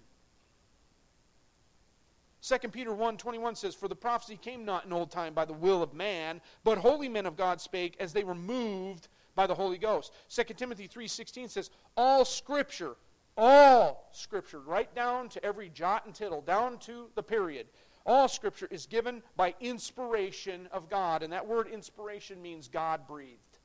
[2.41, 5.83] 2 Peter 1:21 says, "For the prophecy came not in old time by the will
[5.83, 9.77] of man, but holy men of God spake as they were moved by the Holy
[9.77, 12.95] Ghost." 2 Timothy 3:16 says, "All scripture
[13.39, 17.67] all Scripture, right down to every jot and tittle, down to the period.
[18.05, 21.23] All Scripture is given by inspiration of God.
[21.23, 23.59] And that word inspiration means God breathed.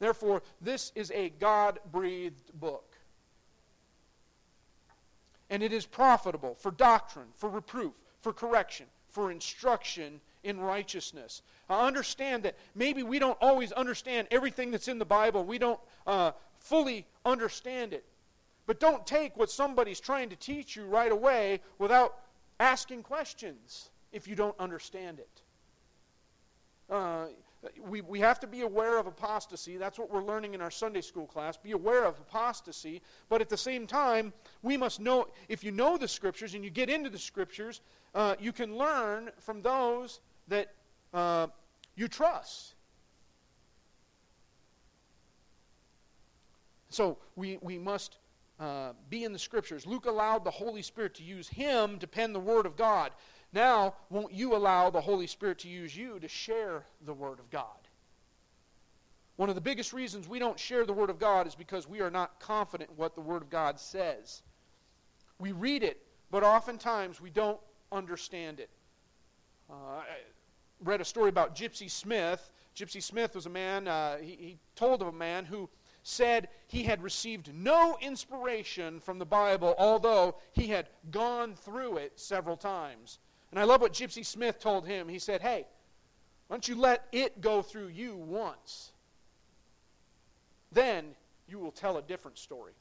[0.00, 2.87] Therefore, this is a God breathed book.
[5.50, 11.42] And it is profitable for doctrine, for reproof, for correction, for instruction in righteousness.
[11.68, 15.44] I understand that maybe we don't always understand everything that's in the Bible.
[15.44, 18.04] We don't uh, fully understand it.
[18.66, 22.18] But don't take what somebody's trying to teach you right away without
[22.60, 25.42] asking questions if you don't understand it.
[26.90, 27.26] Uh,
[27.88, 29.76] we, we have to be aware of apostasy.
[29.76, 31.56] That's what we're learning in our Sunday school class.
[31.56, 33.02] Be aware of apostasy.
[33.28, 36.70] But at the same time, we must know if you know the Scriptures and you
[36.70, 37.80] get into the Scriptures,
[38.14, 40.72] uh, you can learn from those that
[41.12, 41.48] uh,
[41.96, 42.74] you trust.
[46.90, 48.18] So we, we must
[48.58, 49.86] uh, be in the scriptures.
[49.86, 53.12] Luke allowed the Holy Spirit to use him to pen the Word of God.
[53.52, 57.50] Now, won't you allow the Holy Spirit to use you to share the Word of
[57.50, 57.64] God?
[59.36, 62.00] One of the biggest reasons we don't share the Word of God is because we
[62.00, 64.42] are not confident in what the Word of God says.
[65.38, 67.60] We read it, but oftentimes we don't
[67.92, 68.68] understand it.
[69.70, 70.04] Uh, I
[70.82, 72.50] read a story about Gypsy Smith.
[72.76, 75.68] Gypsy Smith was a man, uh, he, he told of a man who
[76.02, 82.18] said he had received no inspiration from the Bible, although he had gone through it
[82.18, 83.18] several times.
[83.50, 85.08] And I love what Gypsy Smith told him.
[85.08, 85.66] He said, Hey,
[86.46, 88.92] why don't you let it go through you once?
[90.72, 91.14] then
[91.48, 92.72] you will tell a different story.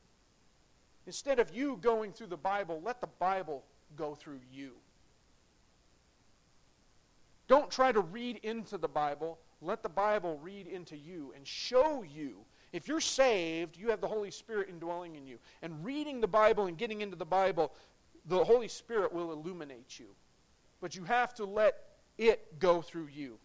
[1.05, 3.63] Instead of you going through the Bible, let the Bible
[3.95, 4.71] go through you.
[7.47, 9.39] Don't try to read into the Bible.
[9.61, 12.39] Let the Bible read into you and show you.
[12.73, 15.37] If you're saved, you have the Holy Spirit indwelling in you.
[15.61, 17.71] And reading the Bible and getting into the Bible,
[18.25, 20.07] the Holy Spirit will illuminate you.
[20.81, 21.75] But you have to let
[22.17, 23.39] it go through you.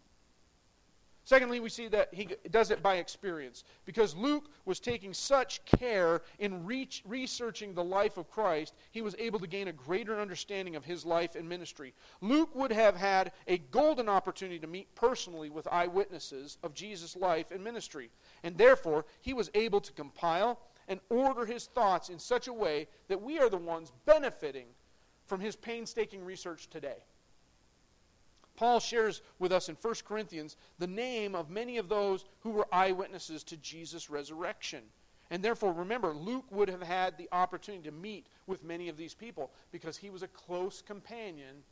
[1.24, 6.22] Secondly, we see that he does it by experience because Luke was taking such care
[6.40, 10.74] in reach, researching the life of Christ, he was able to gain a greater understanding
[10.74, 11.94] of his life and ministry.
[12.20, 17.52] Luke would have had a golden opportunity to meet personally with eyewitnesses of Jesus' life
[17.52, 18.10] and ministry,
[18.42, 22.88] and therefore he was able to compile and order his thoughts in such a way
[23.06, 24.66] that we are the ones benefiting
[25.26, 26.98] from his painstaking research today.
[28.56, 32.72] Paul shares with us in 1 Corinthians the name of many of those who were
[32.72, 34.82] eyewitnesses to Jesus' resurrection.
[35.30, 39.14] And therefore, remember, Luke would have had the opportunity to meet with many of these
[39.14, 41.62] people because he was a close companion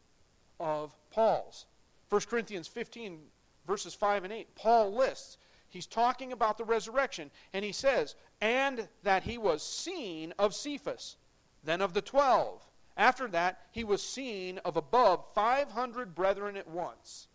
[0.59, 1.66] of Paul's.
[2.09, 3.21] 1 Corinthians 15,
[3.66, 5.37] verses 5 and 8, Paul lists,
[5.69, 11.16] he's talking about the resurrection, and he says, and that he was seen of Cephas,
[11.62, 12.69] then of the twelve.
[12.96, 17.29] After that, he was seen of above 500 brethren at once.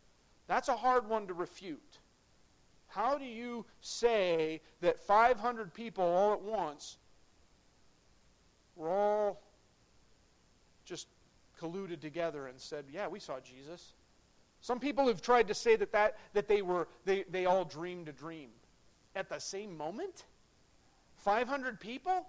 [0.48, 2.00] That's a hard one to refute.
[2.88, 6.98] How do you say that 500 people all at once
[8.76, 9.42] were all
[10.86, 11.08] just
[11.60, 13.94] colluded together and said, Yeah, we saw Jesus?
[14.62, 18.08] Some people have tried to say that, that, that they, were, they, they all dreamed
[18.08, 18.50] a dream.
[19.16, 20.26] At the same moment?
[21.18, 22.26] 500 people?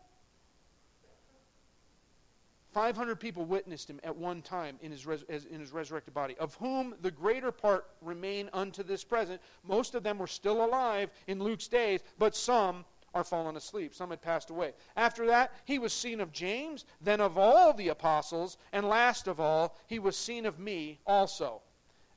[2.77, 6.55] 500 people witnessed him at one time in his, res- in his resurrected body, of
[6.57, 9.41] whom the greater part remain unto this present.
[9.65, 12.85] Most of them were still alive in Luke's days, but some
[13.15, 13.95] are fallen asleep.
[13.95, 14.75] Some had passed away.
[14.95, 19.41] After that, he was seen of James, then of all the apostles, and last of
[19.41, 21.63] all, he was seen of me also,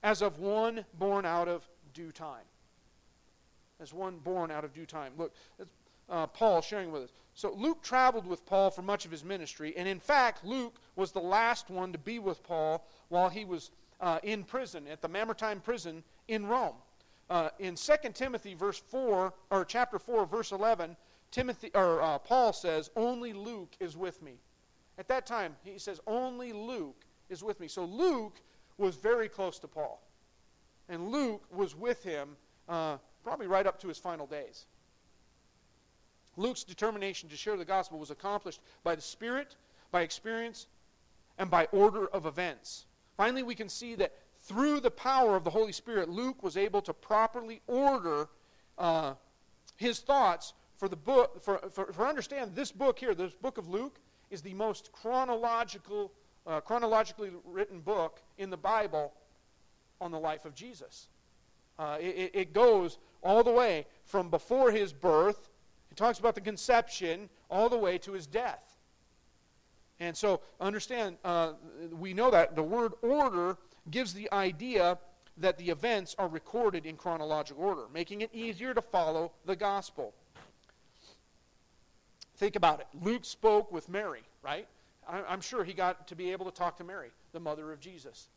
[0.04, 2.44] as of one born out of due time.
[3.80, 5.14] As one born out of due time.
[5.18, 5.34] Look,
[6.10, 7.12] uh, Paul sharing with us.
[7.40, 11.14] So Luke traveled with Paul for much of his ministry, and in fact, Luke was
[11.14, 13.72] the last one to be with Paul while he was
[14.02, 16.76] uh, in prison at the Mamertine prison in Rome.
[17.30, 20.98] Uh, in 2 Timothy verse 4 or chapter 4 verse 11,
[21.32, 24.34] Timothy or uh, Paul says, "Only Luke is with me."
[24.98, 28.42] At that time, he says, "Only Luke is with me." So Luke
[28.78, 30.04] was very close to Paul,
[30.90, 32.36] and Luke was with him
[32.68, 34.66] uh, probably right up to his final days.
[36.40, 39.56] Luke's determination to share the gospel was accomplished by the Spirit,
[39.92, 40.68] by experience,
[41.38, 42.86] and by order of events.
[43.18, 46.82] Finally, we can see that through the power of the Holy Spirit, Luke was able
[46.82, 48.30] to properly order
[48.78, 49.14] uh,
[49.76, 51.42] his thoughts for the book.
[51.44, 54.00] For, for, for understand, this book here, this book of Luke,
[54.32, 56.12] is the most chronological,
[56.48, 59.14] uh, chronologically written book in the Bible
[60.00, 61.10] on the life of Jesus.
[61.78, 65.49] Uh, it, it goes all the way from before his birth
[66.00, 68.64] talks about the conception all the way to his death.
[70.00, 71.54] And so, understand, uh,
[71.92, 73.58] we know that the word order
[73.92, 74.98] gives the idea
[75.38, 80.14] that the events are recorded in chronological order, making it easier to follow the gospel.
[82.38, 82.88] Think about it.
[83.02, 84.68] Luke spoke with Mary, right?
[85.08, 88.30] I'm sure he got to be able to talk to Mary, the mother of Jesus,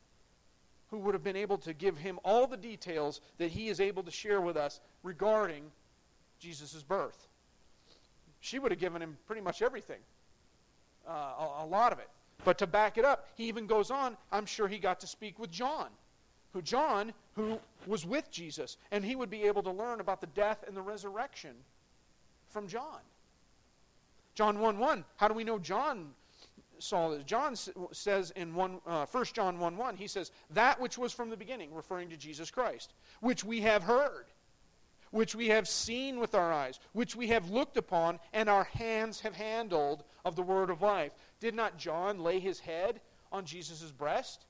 [0.90, 4.03] who would have been able to give him all the details that he is able
[4.03, 5.70] to share with us regarding
[6.40, 7.29] Jesus' birth
[8.42, 10.00] she would have given him pretty much everything,
[11.09, 12.09] uh, a, a lot of it.
[12.44, 15.38] But to back it up, he even goes on, I'm sure he got to speak
[15.38, 15.87] with John,
[16.52, 20.26] who John, who was with Jesus, and he would be able to learn about the
[20.26, 21.55] death and the resurrection
[22.48, 22.98] from John.
[24.35, 26.11] John 1 1, how do we know John
[26.81, 27.22] saw this?
[27.22, 27.55] John
[27.92, 31.37] says in 1, uh, 1 John 1 1, he says, That which was from the
[31.37, 34.26] beginning, referring to Jesus Christ, which we have heard
[35.12, 39.20] which we have seen with our eyes, which we have looked upon, and our hands
[39.20, 41.12] have handled of the word of life.
[41.38, 43.00] Did not John lay his head
[43.30, 44.46] on Jesus' breast?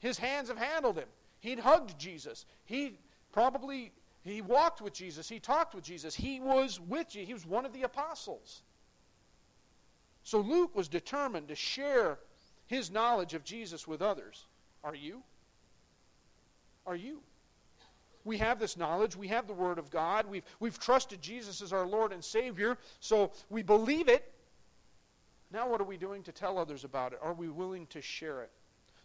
[0.00, 1.08] His hands have handled him.
[1.40, 2.44] He'd hugged Jesus.
[2.64, 2.98] He
[3.32, 3.92] probably
[4.22, 5.28] he walked with Jesus.
[5.28, 6.14] He talked with Jesus.
[6.14, 7.24] He was with you.
[7.24, 8.62] He was one of the apostles.
[10.24, 12.18] So Luke was determined to share
[12.66, 14.46] his knowledge of Jesus with others.
[14.84, 15.22] Are you?
[16.86, 17.20] Are you?
[18.24, 19.16] We have this knowledge.
[19.16, 20.26] We have the Word of God.
[20.26, 24.32] We've, we've trusted Jesus as our Lord and Savior, so we believe it.
[25.52, 27.18] Now, what are we doing to tell others about it?
[27.22, 28.50] Are we willing to share it?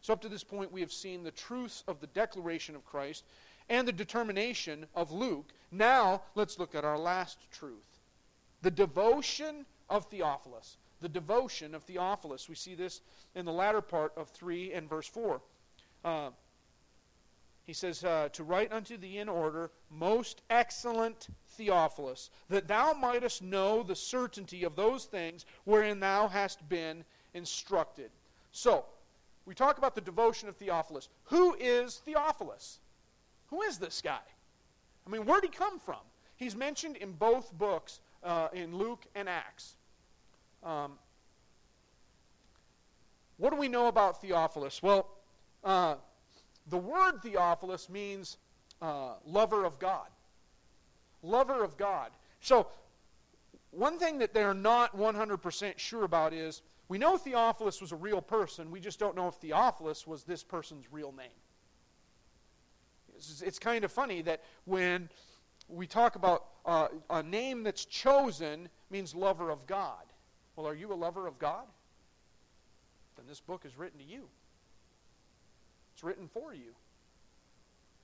[0.02, 3.24] So, up to this point, we have seen the truths of the declaration of Christ
[3.70, 7.84] and the determination of Luke, now let's look at our last truth
[8.62, 10.78] the devotion of Theophilus.
[11.00, 12.50] The devotion of Theophilus.
[12.50, 13.02] We see this
[13.36, 15.42] in the latter part of 3 and verse 4.
[16.04, 16.30] Uh,
[17.68, 23.44] he says, uh, To write unto thee in order, most excellent Theophilus, that thou mightest
[23.44, 27.04] know the certainty of those things wherein thou hast been
[27.34, 28.10] instructed.
[28.54, 28.86] So,
[29.46, 31.10] we talk about the devotion of Theophilus.
[31.26, 32.80] Who is Theophilus?
[33.48, 34.20] Who is this guy?
[35.06, 36.00] I mean, where'd he come from?
[36.38, 39.76] He's mentioned in both books, uh, in Luke and Acts.
[40.64, 40.94] Um,
[43.38, 44.82] what do we know about Theophilus?
[44.82, 45.08] Well,
[45.64, 45.96] uh,
[46.70, 48.38] the word Theophilus means
[48.82, 50.08] uh, lover of God.
[51.24, 52.12] Lover of God.
[52.42, 52.68] So,
[53.72, 58.22] one thing that they're not 100% sure about is we know Theophilus was a real
[58.22, 61.28] person, we just don't know if Theophilus was this person's real name.
[63.16, 65.10] It's, it's kind of funny that when
[65.68, 70.04] we talk about uh, a name that's chosen means lover of God.
[70.56, 71.66] Well, are you a lover of God?
[73.16, 74.30] Then this book is written to you.
[75.98, 76.76] It's written for you.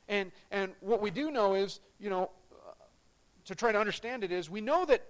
[0.08, 2.72] And and what we do know is, you know, uh,
[3.46, 5.04] to try to understand it is, we know that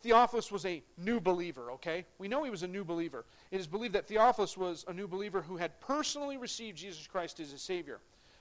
[0.00, 2.06] Theophilus was a new believer, okay?
[2.16, 3.26] We know he was a new believer.
[3.50, 7.40] It is believed that Theophilus was a new believer who had personally received Jesus Christ
[7.40, 8.00] as his Savior.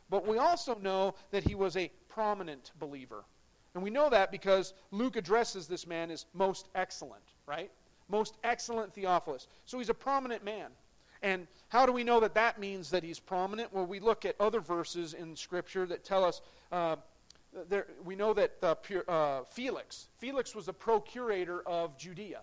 [0.10, 3.26] But we also know that he was a prominent believer.
[3.74, 7.70] And we know that because Luke addresses this man as most excellent, right?
[8.08, 9.50] Most excellent Theophilus.
[9.66, 10.70] So he's a prominent man.
[11.22, 13.74] And how do we know that that means that he's prominent?
[13.74, 16.42] Well, we look at other verses in Scripture that tell us.
[16.72, 16.96] Uh,
[17.68, 18.76] there, we know that uh,
[19.08, 22.42] uh, Felix, Felix was a procurator of Judea.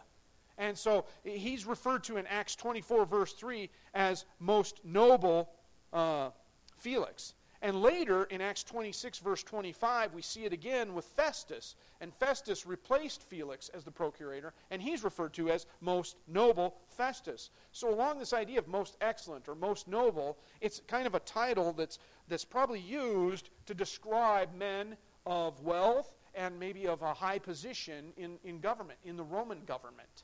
[0.58, 5.50] And so he's referred to in Acts 24, verse 3, as most noble
[5.92, 6.30] uh,
[6.78, 7.34] Felix.
[7.66, 11.74] And later in Acts 26, verse 25, we see it again with Festus.
[12.00, 17.50] And Festus replaced Felix as the procurator, and he's referred to as most noble Festus.
[17.72, 21.72] So, along this idea of most excellent or most noble, it's kind of a title
[21.72, 21.98] that's,
[22.28, 24.96] that's probably used to describe men
[25.26, 30.22] of wealth and maybe of a high position in, in government, in the Roman government.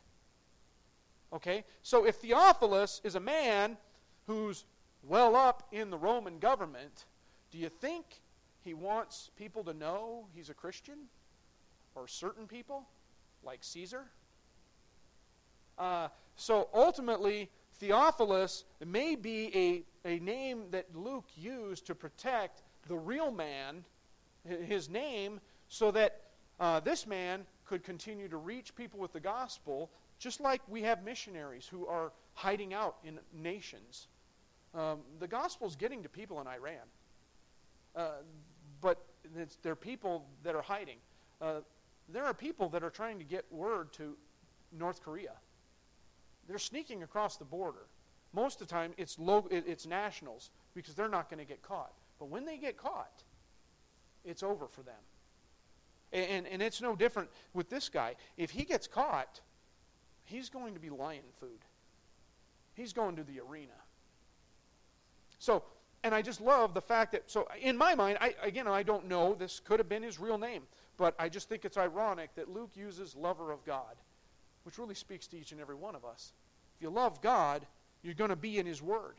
[1.33, 1.65] Okay?
[1.83, 3.79] So, if Theophilus is a man
[4.29, 4.65] who's
[5.03, 7.07] well up in the Roman government,
[7.53, 8.05] do you think
[8.63, 10.99] he wants people to know he's a Christian?
[11.95, 12.89] Or certain people,
[13.45, 14.05] like Caesar?
[15.79, 22.97] Uh, so ultimately, Theophilus may be a, a name that Luke used to protect the
[22.97, 23.85] real man,
[24.45, 25.39] his name,
[25.69, 26.21] so that
[26.59, 31.05] uh, this man could continue to reach people with the gospel, just like we have
[31.05, 34.09] missionaries who are hiding out in nations.
[34.75, 36.87] Um, the gospel is getting to people in Iran.
[37.95, 38.09] Uh,
[38.81, 39.05] but
[39.63, 40.99] there are people that are hiding.
[41.41, 41.61] Uh,
[42.09, 44.17] there are people that are trying to get word to
[44.77, 45.33] North Korea.
[46.49, 47.87] They're sneaking across the border.
[48.33, 51.93] Most of the time, it's, low, it's nationals because they're not going to get caught.
[52.19, 53.23] But when they get caught,
[54.25, 54.95] it's over for them.
[56.13, 58.17] And, and, and it's no different with this guy.
[58.37, 59.41] If he gets caught,
[60.25, 61.61] he's going to be lion food.
[62.75, 63.73] He's going to the arena.
[65.39, 65.63] So
[66.05, 69.09] and I just love the fact that, so in my mind, I, again, I don't
[69.09, 70.63] know, this could have been his real name,
[70.97, 73.97] but I just think it's ironic that Luke uses lover of God,
[74.65, 76.33] which really speaks to each and every one of us.
[76.77, 77.67] If you love God,
[78.03, 79.15] you're going to be in his word.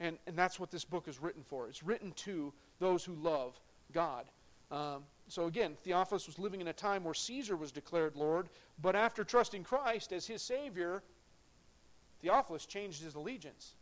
[0.00, 1.68] And, and that's what this book is written for.
[1.68, 3.58] It's written to those who love
[3.92, 4.26] God.
[4.70, 8.48] Um, so again, Theophilus was living in a time where Caesar was declared Lord,
[8.82, 11.02] but after trusting Christ as his Savior,
[12.20, 13.74] Theophilus changed his allegiance.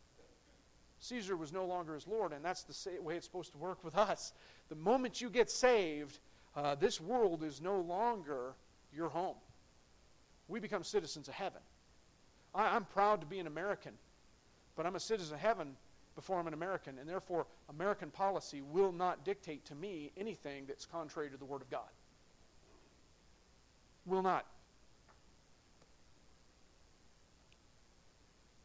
[1.05, 3.95] Caesar was no longer his Lord, and that's the way it's supposed to work with
[3.95, 4.33] us.
[4.71, 6.19] The moment you get saved,
[6.57, 8.55] uh, this world is no longer
[8.91, 9.37] your home.
[10.49, 11.61] We become citizens of heaven.
[12.55, 13.93] I, I'm proud to be an American,
[14.77, 15.77] but I'm a citizen of heaven
[16.15, 20.87] before I'm an American, and therefore, American policy will not dictate to me anything that's
[20.87, 21.91] contrary to the Word of God.
[24.07, 24.47] Will not.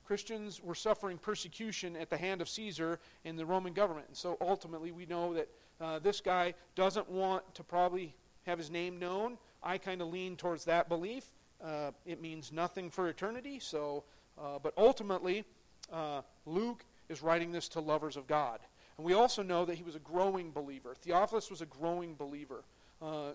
[0.10, 4.08] Christians were suffering persecution at the hand of Caesar and the Roman government.
[4.08, 5.50] And so ultimately, we know that
[5.80, 8.16] uh, this guy doesn't want to probably
[8.48, 9.38] have his name known.
[9.62, 11.26] I kind of lean towards that belief.
[11.64, 13.60] Uh, it means nothing for eternity.
[13.60, 14.04] So,
[14.36, 15.46] uh, but ultimately,
[15.94, 18.62] uh, Luke is writing this to lovers of God.
[18.98, 20.96] And we also know that he was a growing believer.
[20.96, 22.64] Theophilus was a growing believer.
[23.00, 23.34] Uh,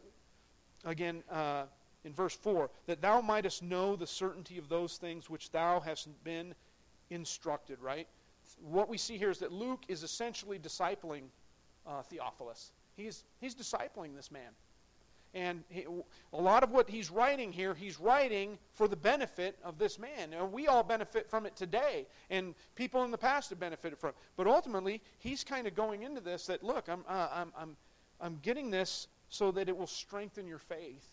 [0.85, 1.67] again, uh,
[2.05, 6.09] in verse 4 that thou mightest know the certainty of those things which thou hast
[6.23, 6.55] been
[7.11, 8.09] instructed, right?
[8.61, 11.25] What we see here is that Luke is essentially discipling
[11.87, 12.73] uh, Theophilus.
[12.97, 14.51] he's, he's discipling this man.
[15.35, 15.85] And he,
[16.33, 20.33] a lot of what he's writing here, he's writing for the benefit of this man.
[20.33, 24.11] And we all benefit from it today, and people in the past have benefited from
[24.11, 24.17] it.
[24.37, 27.77] But ultimately, he's kind of going into this that, look, I'm, uh, I'm, I'm,
[28.21, 31.05] I'm getting this so that it will strengthen your faith.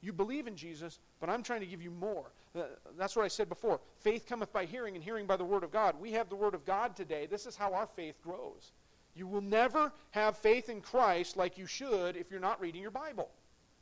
[0.00, 2.32] You believe in Jesus, but I'm trying to give you more.
[2.56, 2.62] Uh,
[2.96, 3.80] that's what I said before.
[3.98, 5.96] Faith cometh by hearing, and hearing by the Word of God.
[6.00, 7.26] We have the Word of God today.
[7.26, 8.72] This is how our faith grows.
[9.14, 12.90] You will never have faith in Christ like you should if you're not reading your
[12.90, 13.30] Bible,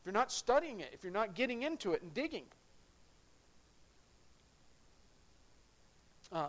[0.01, 2.45] if you're not studying it, if you're not getting into it and digging.
[6.31, 6.49] Uh,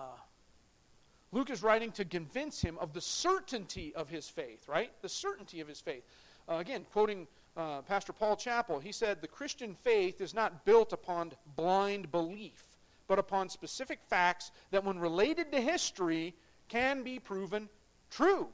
[1.34, 4.92] Luke is writing to convince him of the certainty of his faith, right?
[5.02, 6.04] The certainty of his faith.
[6.48, 10.94] Uh, again, quoting uh, Pastor Paul Chappell, he said, The Christian faith is not built
[10.94, 12.64] upon blind belief,
[13.08, 16.34] but upon specific facts that, when related to history,
[16.68, 17.70] can be proven
[18.10, 18.48] true.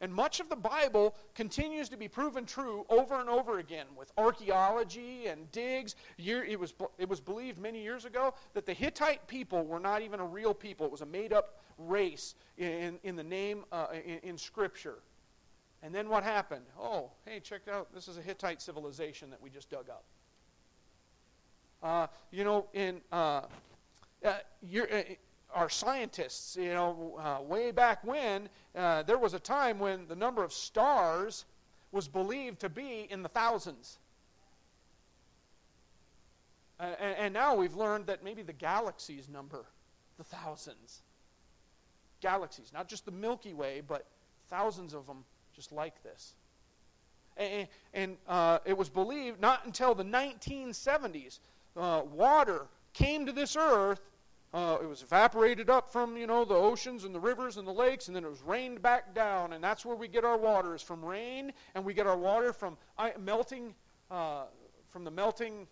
[0.00, 4.10] And much of the Bible continues to be proven true over and over again with
[4.18, 5.94] archaeology and digs.
[6.18, 10.18] It was, it was believed many years ago that the Hittite people were not even
[10.18, 14.18] a real people, it was a made up race in, in the name uh, in,
[14.30, 14.96] in Scripture.
[15.82, 16.64] And then what happened?
[16.78, 17.92] Oh, hey, check out.
[17.92, 20.04] This is a Hittite civilization that we just dug up.
[21.82, 23.42] Uh, you know, in uh,
[24.24, 24.34] uh,
[25.52, 30.14] our scientists, you know, uh, way back when, uh, there was a time when the
[30.14, 31.44] number of stars
[31.90, 33.98] was believed to be in the thousands.
[36.78, 39.66] Uh, and, and now we've learned that maybe the galaxies number
[40.16, 41.02] the thousands.
[42.20, 44.06] Galaxies, not just the Milky Way, but
[44.48, 45.24] thousands of them
[45.62, 46.34] just like this.
[47.36, 51.38] And, and uh, it was believed not until the 1970s,
[51.76, 54.00] uh, water came to this earth
[54.54, 57.72] uh, it was evaporated up from, you know, the oceans and the rivers and the
[57.72, 59.54] lakes, and then it was rained back down.
[59.54, 62.52] And that's where we get our water, is from rain, and we get our water
[62.52, 62.76] from
[63.18, 63.74] melting,
[64.10, 64.44] uh,
[64.90, 65.66] from the melting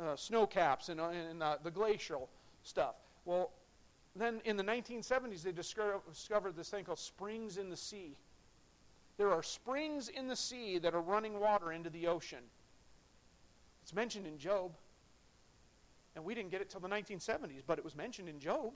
[0.00, 2.28] uh, snow caps and, uh, and the glacial
[2.64, 2.96] stuff.
[3.24, 3.52] Well,
[4.16, 8.16] then in the 1970s, they discovered this thing called springs in the sea.
[9.16, 12.42] There are springs in the sea that are running water into the ocean.
[13.82, 14.72] It's mentioned in Job.
[16.16, 18.72] And we didn't get it till the 1970s, but it was mentioned in Job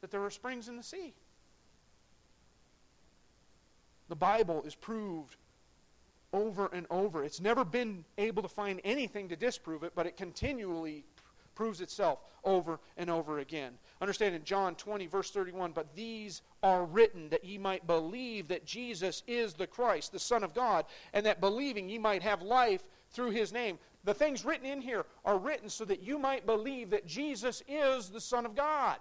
[0.00, 1.14] that there are springs in the sea.
[4.08, 5.36] The Bible is proved
[6.32, 7.24] over and over.
[7.24, 11.04] It's never been able to find anything to disprove it, but it continually
[11.54, 13.72] proves itself over and over again.
[14.00, 18.66] Understand in John 20, verse 31, but these are written that ye might believe that
[18.66, 22.82] Jesus is the Christ, the Son of God, and that believing ye might have life
[23.10, 26.90] through his name the things written in here are written so that you might believe
[26.90, 28.98] that Jesus is the Son of God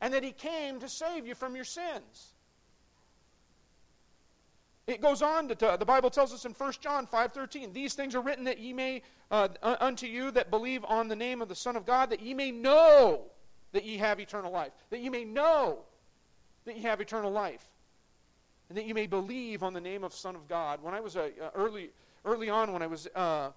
[0.00, 2.34] and that He came to save you from your sins.
[4.92, 8.20] It goes on to the Bible tells us in 1 John 5:13, these things are
[8.20, 11.76] written that ye may uh, unto you that believe on the name of the Son
[11.76, 13.22] of God, that ye may know
[13.72, 15.78] that ye have eternal life, that ye may know
[16.66, 17.70] that ye have eternal life,
[18.68, 20.82] and that ye may believe on the name of Son of God.
[20.82, 21.90] When I was a, a early
[22.26, 23.50] early on when I was uh,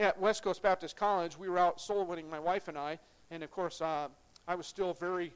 [0.00, 2.98] at West Coast Baptist College, we were out soul winning, my wife and I,
[3.30, 4.08] and of course, uh,
[4.48, 5.32] I was still very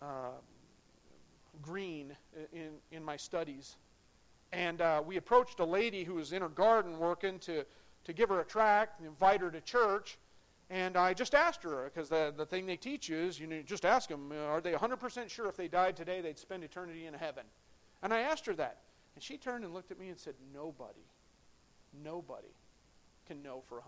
[0.00, 0.30] uh,
[1.62, 2.16] green
[2.52, 3.76] in, in my studies.
[4.52, 7.64] And uh, we approached a lady who was in her garden working to,
[8.04, 10.18] to give her a tract and invite her to church.
[10.70, 13.62] And I just asked her, because the, the thing they teach you is you know,
[13.62, 17.14] just ask them, are they 100% sure if they died today they'd spend eternity in
[17.14, 17.44] heaven?
[18.02, 18.78] And I asked her that.
[19.14, 21.06] And she turned and looked at me and said, Nobody,
[22.04, 22.54] nobody
[23.26, 23.80] can know for 100%.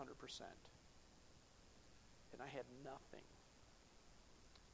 [2.33, 3.25] And I had nothing.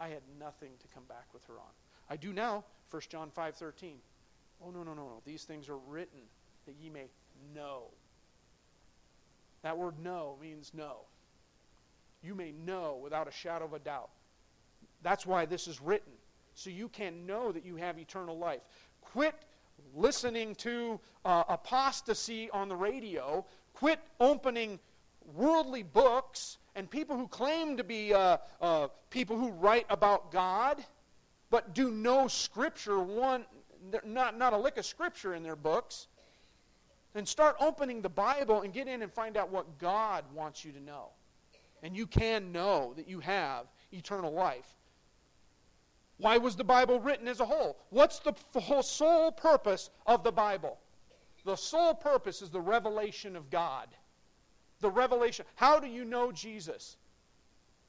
[0.01, 1.75] I had nothing to come back with her on.
[2.11, 3.95] I do now, 1 John 5.13.
[4.65, 5.23] Oh, no, no, no, no.
[5.25, 6.21] These things are written
[6.67, 7.07] that ye may
[7.55, 7.85] know.
[9.63, 11.01] That word know means know.
[12.23, 14.11] You may know without a shadow of a doubt.
[15.03, 16.13] That's why this is written.
[16.55, 18.63] So you can know that you have eternal life.
[19.01, 19.35] Quit
[19.95, 23.45] listening to uh, apostasy on the radio,
[23.75, 24.79] quit opening
[25.35, 30.85] worldly books and people who claim to be uh, uh, people who write about God,
[31.51, 33.45] but do no scripture, one,
[34.05, 36.09] not, not a lick of scripture in their books,
[37.15, 40.73] and start opening the Bible and get in and find out what God wants you
[40.73, 41.11] to know.
[41.83, 44.75] And you can know that you have eternal life.
[46.19, 47.79] Why was the Bible written as a whole?
[47.91, 50.79] What's the whole sole purpose of the Bible?
[51.45, 53.89] The sole purpose is the revelation of God.
[54.81, 55.47] The revelation.
[55.55, 56.97] How do you know Jesus?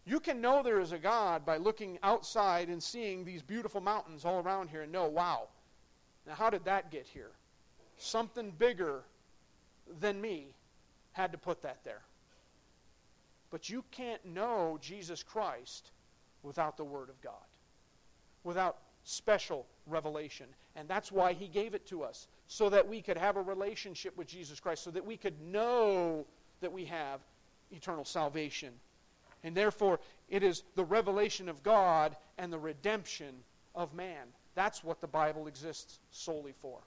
[0.05, 4.25] You can know there is a God by looking outside and seeing these beautiful mountains
[4.25, 5.49] all around here and know, wow,
[6.29, 7.31] Now, how did that get here?
[7.97, 9.01] Something bigger
[9.99, 10.53] than me
[11.11, 12.01] had to put that there.
[13.49, 15.91] But you can't know Jesus Christ
[16.43, 17.33] without the Word of God,
[18.43, 20.45] without special revelation.
[20.75, 24.15] And that's why He gave it to us, so that we could have a relationship
[24.15, 26.25] with Jesus Christ, so that we could know
[26.61, 27.21] that we have
[27.71, 28.71] eternal salvation.
[29.43, 33.35] And therefore, it is the revelation of God and the redemption
[33.75, 34.27] of man.
[34.55, 36.79] That's what the Bible exists solely for.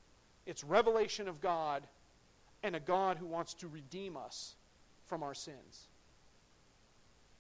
[0.44, 1.86] It's revelation of God
[2.62, 4.57] and a God who wants to redeem us
[5.07, 5.88] from our sins.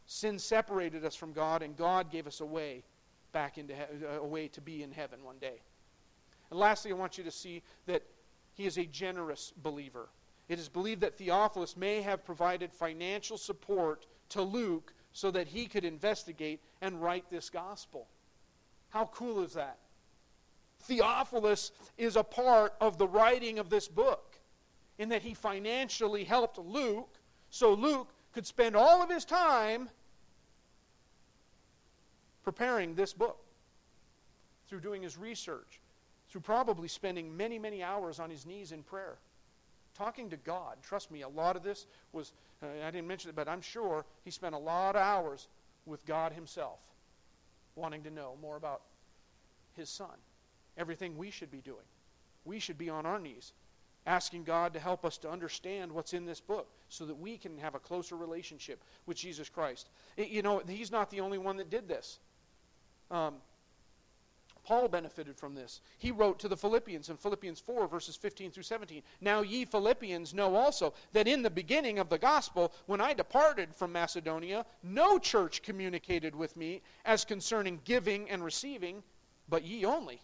[0.06, 2.84] Sin separated us from God, and God gave us a way
[3.32, 5.62] back into he- uh, a way to be in heaven one day.
[6.50, 8.02] And lastly, I want you to see that
[8.54, 10.08] he is a generous believer.
[10.48, 15.66] It is believed that Theophilus may have provided financial support to Luke so that he
[15.66, 18.06] could investigate and write this gospel.
[18.90, 19.78] How cool is that?
[20.80, 24.38] Theophilus is a part of the writing of this book
[24.98, 27.18] in that he financially helped Luke
[27.50, 29.88] so Luke could spend all of his time
[32.42, 33.38] preparing this book
[34.68, 35.80] through doing his research,
[36.28, 39.18] through probably spending many, many hours on his knees in prayer,
[39.94, 40.76] talking to God.
[40.82, 42.32] Trust me, a lot of this was,
[42.62, 45.48] uh, I didn't mention it, but I'm sure he spent a lot of hours
[45.86, 46.78] with God himself,
[47.74, 48.82] wanting to know more about
[49.76, 50.16] his son.
[50.76, 51.84] Everything we should be doing.
[52.44, 53.52] We should be on our knees,
[54.06, 57.58] asking God to help us to understand what's in this book so that we can
[57.58, 59.88] have a closer relationship with Jesus Christ.
[60.16, 62.18] It, you know, he's not the only one that did this.
[63.10, 63.34] Um,
[64.64, 65.80] Paul benefited from this.
[65.98, 69.02] He wrote to the Philippians in Philippians 4, verses 15 through 17.
[69.20, 73.74] Now ye Philippians know also that in the beginning of the gospel, when I departed
[73.74, 79.02] from Macedonia, no church communicated with me as concerning giving and receiving,
[79.48, 80.20] but ye only.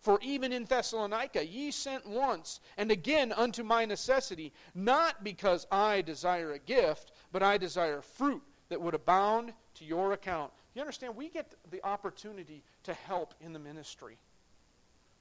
[0.00, 6.00] For even in Thessalonica ye sent once and again unto my necessity, not because I
[6.02, 10.52] desire a gift, but I desire fruit that would abound to your account.
[10.74, 11.16] You understand?
[11.16, 14.16] We get the opportunity to help in the ministry.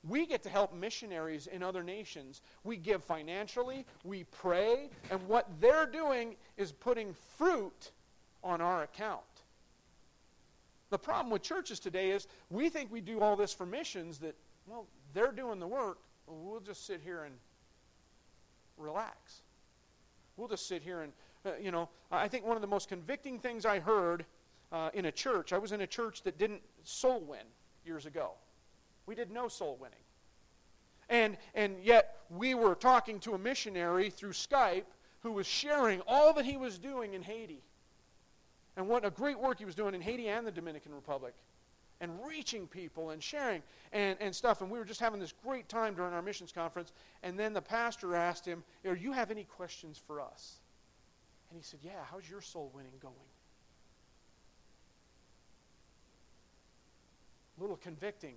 [0.07, 2.41] We get to help missionaries in other nations.
[2.63, 7.91] We give financially, we pray, and what they're doing is putting fruit
[8.43, 9.23] on our account.
[10.89, 14.35] The problem with churches today is we think we do all this for missions that,
[14.67, 15.99] well, they're doing the work.
[16.27, 17.35] We'll just sit here and
[18.77, 19.41] relax.
[20.37, 21.13] We'll just sit here and,
[21.45, 24.25] uh, you know, I think one of the most convicting things I heard
[24.71, 27.45] uh, in a church, I was in a church that didn't soul win
[27.85, 28.31] years ago.
[29.05, 29.97] We did no soul winning.
[31.09, 34.83] And, and yet, we were talking to a missionary through Skype
[35.21, 37.63] who was sharing all that he was doing in Haiti.
[38.77, 41.33] And what a great work he was doing in Haiti and the Dominican Republic.
[42.01, 43.61] And reaching people and sharing
[43.91, 44.61] and, and stuff.
[44.61, 46.93] And we were just having this great time during our missions conference.
[47.23, 50.59] And then the pastor asked him, Do you have any questions for us?
[51.49, 53.15] And he said, Yeah, how's your soul winning going?
[57.57, 58.35] A little convicting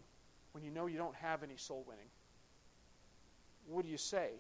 [0.53, 2.09] when you know you don't have any soul winning.
[3.67, 4.31] What do you say?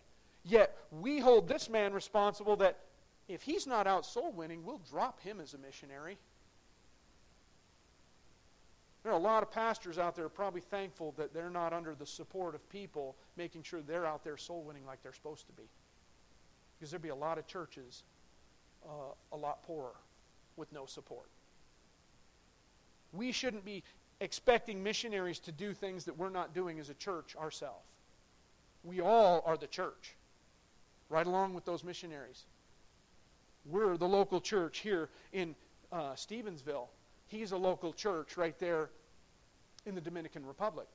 [0.44, 2.78] Yet we hold this man responsible that
[3.28, 6.18] if he's not out soul winning, we'll drop him as a missionary.
[9.03, 12.07] There are a lot of pastors out there probably thankful that they're not under the
[12.07, 15.68] support of people making sure they're out there soul winning like they're supposed to be.
[16.78, 18.05] Because there'd be a lot of churches
[18.86, 19.94] uh, a lot poorer
[20.57, 21.28] with no support.
[23.12, 23.82] We shouldn't be
[24.23, 27.85] expecting missionaries to do things that we're not doing as a church ourselves.
[28.85, 30.14] We all are the church,
[31.11, 32.45] right along with those missionaries.
[33.66, 35.55] We're the local church here in
[35.91, 36.89] uh, Stevensville.
[37.27, 38.91] He's a local church right there
[39.87, 40.87] in the Dominican Republic.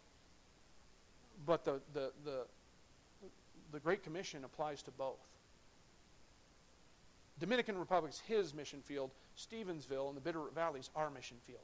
[1.45, 2.41] But the, the, the,
[3.73, 5.19] the Great Commission applies to both.
[7.39, 9.11] Dominican Republic's his mission field.
[9.38, 11.59] Stevensville and the Bitterroot Valley's our mission field.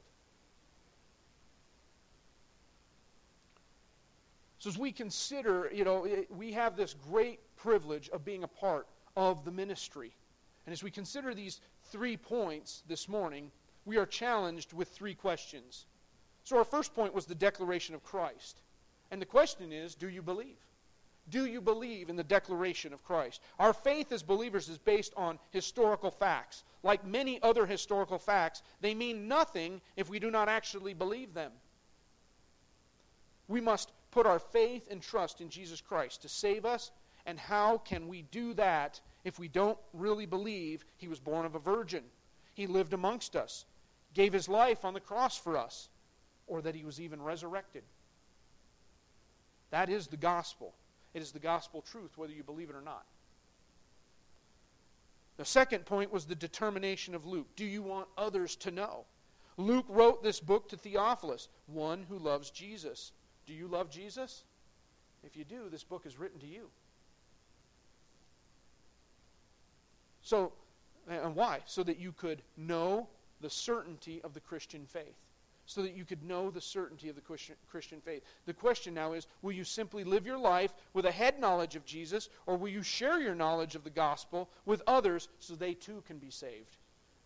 [4.64, 8.48] So as we consider, you know, eh, we have this great privilege of being a
[8.48, 10.16] part of the ministry.
[10.64, 11.60] And as we consider these
[11.92, 13.50] three points this morning,
[13.84, 15.84] we are challenged with three questions.
[16.44, 18.62] So our first point was the declaration of Christ.
[19.10, 20.56] And the question is, do you believe?
[21.28, 23.42] Do you believe in the declaration of Christ?
[23.58, 26.64] Our faith as believers is based on historical facts.
[26.82, 31.52] Like many other historical facts, they mean nothing if we do not actually believe them.
[33.46, 36.92] We must put our faith and trust in Jesus Christ to save us,
[37.26, 41.56] and how can we do that if we don't really believe he was born of
[41.56, 42.04] a virgin?
[42.54, 43.64] He lived amongst us,
[44.14, 45.88] gave his life on the cross for us,
[46.46, 47.82] or that he was even resurrected.
[49.70, 50.74] That is the gospel.
[51.12, 53.06] It is the gospel truth, whether you believe it or not.
[55.38, 57.48] The second point was the determination of Luke.
[57.56, 59.06] Do you want others to know?
[59.56, 63.10] Luke wrote this book to Theophilus, one who loves Jesus.
[63.46, 64.44] Do you love Jesus?
[65.22, 66.68] If you do, this book is written to you.
[70.22, 70.52] So,
[71.08, 71.60] and why?
[71.66, 73.08] So that you could know
[73.40, 75.16] the certainty of the Christian faith.
[75.66, 78.22] So that you could know the certainty of the Christian faith.
[78.44, 81.86] The question now is will you simply live your life with a head knowledge of
[81.86, 86.02] Jesus, or will you share your knowledge of the gospel with others so they too
[86.06, 86.76] can be saved?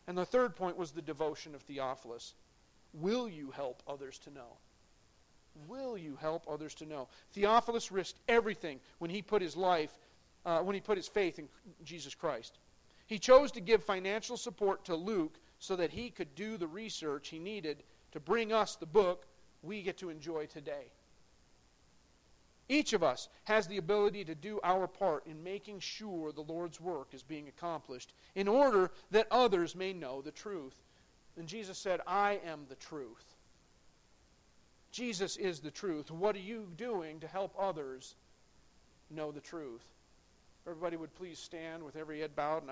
[0.06, 2.34] And the third point was the devotion of Theophilus.
[2.92, 4.56] Will you help others to know?
[5.66, 7.08] Will you help others to know?
[7.32, 9.98] Theophilus risked everything when he put his life,
[10.46, 11.48] uh, when he put his faith in
[11.84, 12.58] Jesus Christ.
[13.06, 17.28] He chose to give financial support to Luke so that he could do the research
[17.28, 17.82] he needed
[18.12, 19.26] to bring us the book
[19.62, 20.92] we get to enjoy today.
[22.68, 26.80] Each of us has the ability to do our part in making sure the Lord's
[26.80, 30.84] work is being accomplished in order that others may know the truth.
[31.38, 33.36] And Jesus said, I am the truth.
[34.90, 36.10] Jesus is the truth.
[36.10, 38.14] What are you doing to help others
[39.10, 39.84] know the truth?
[40.66, 42.66] Everybody would please stand with every head bowed and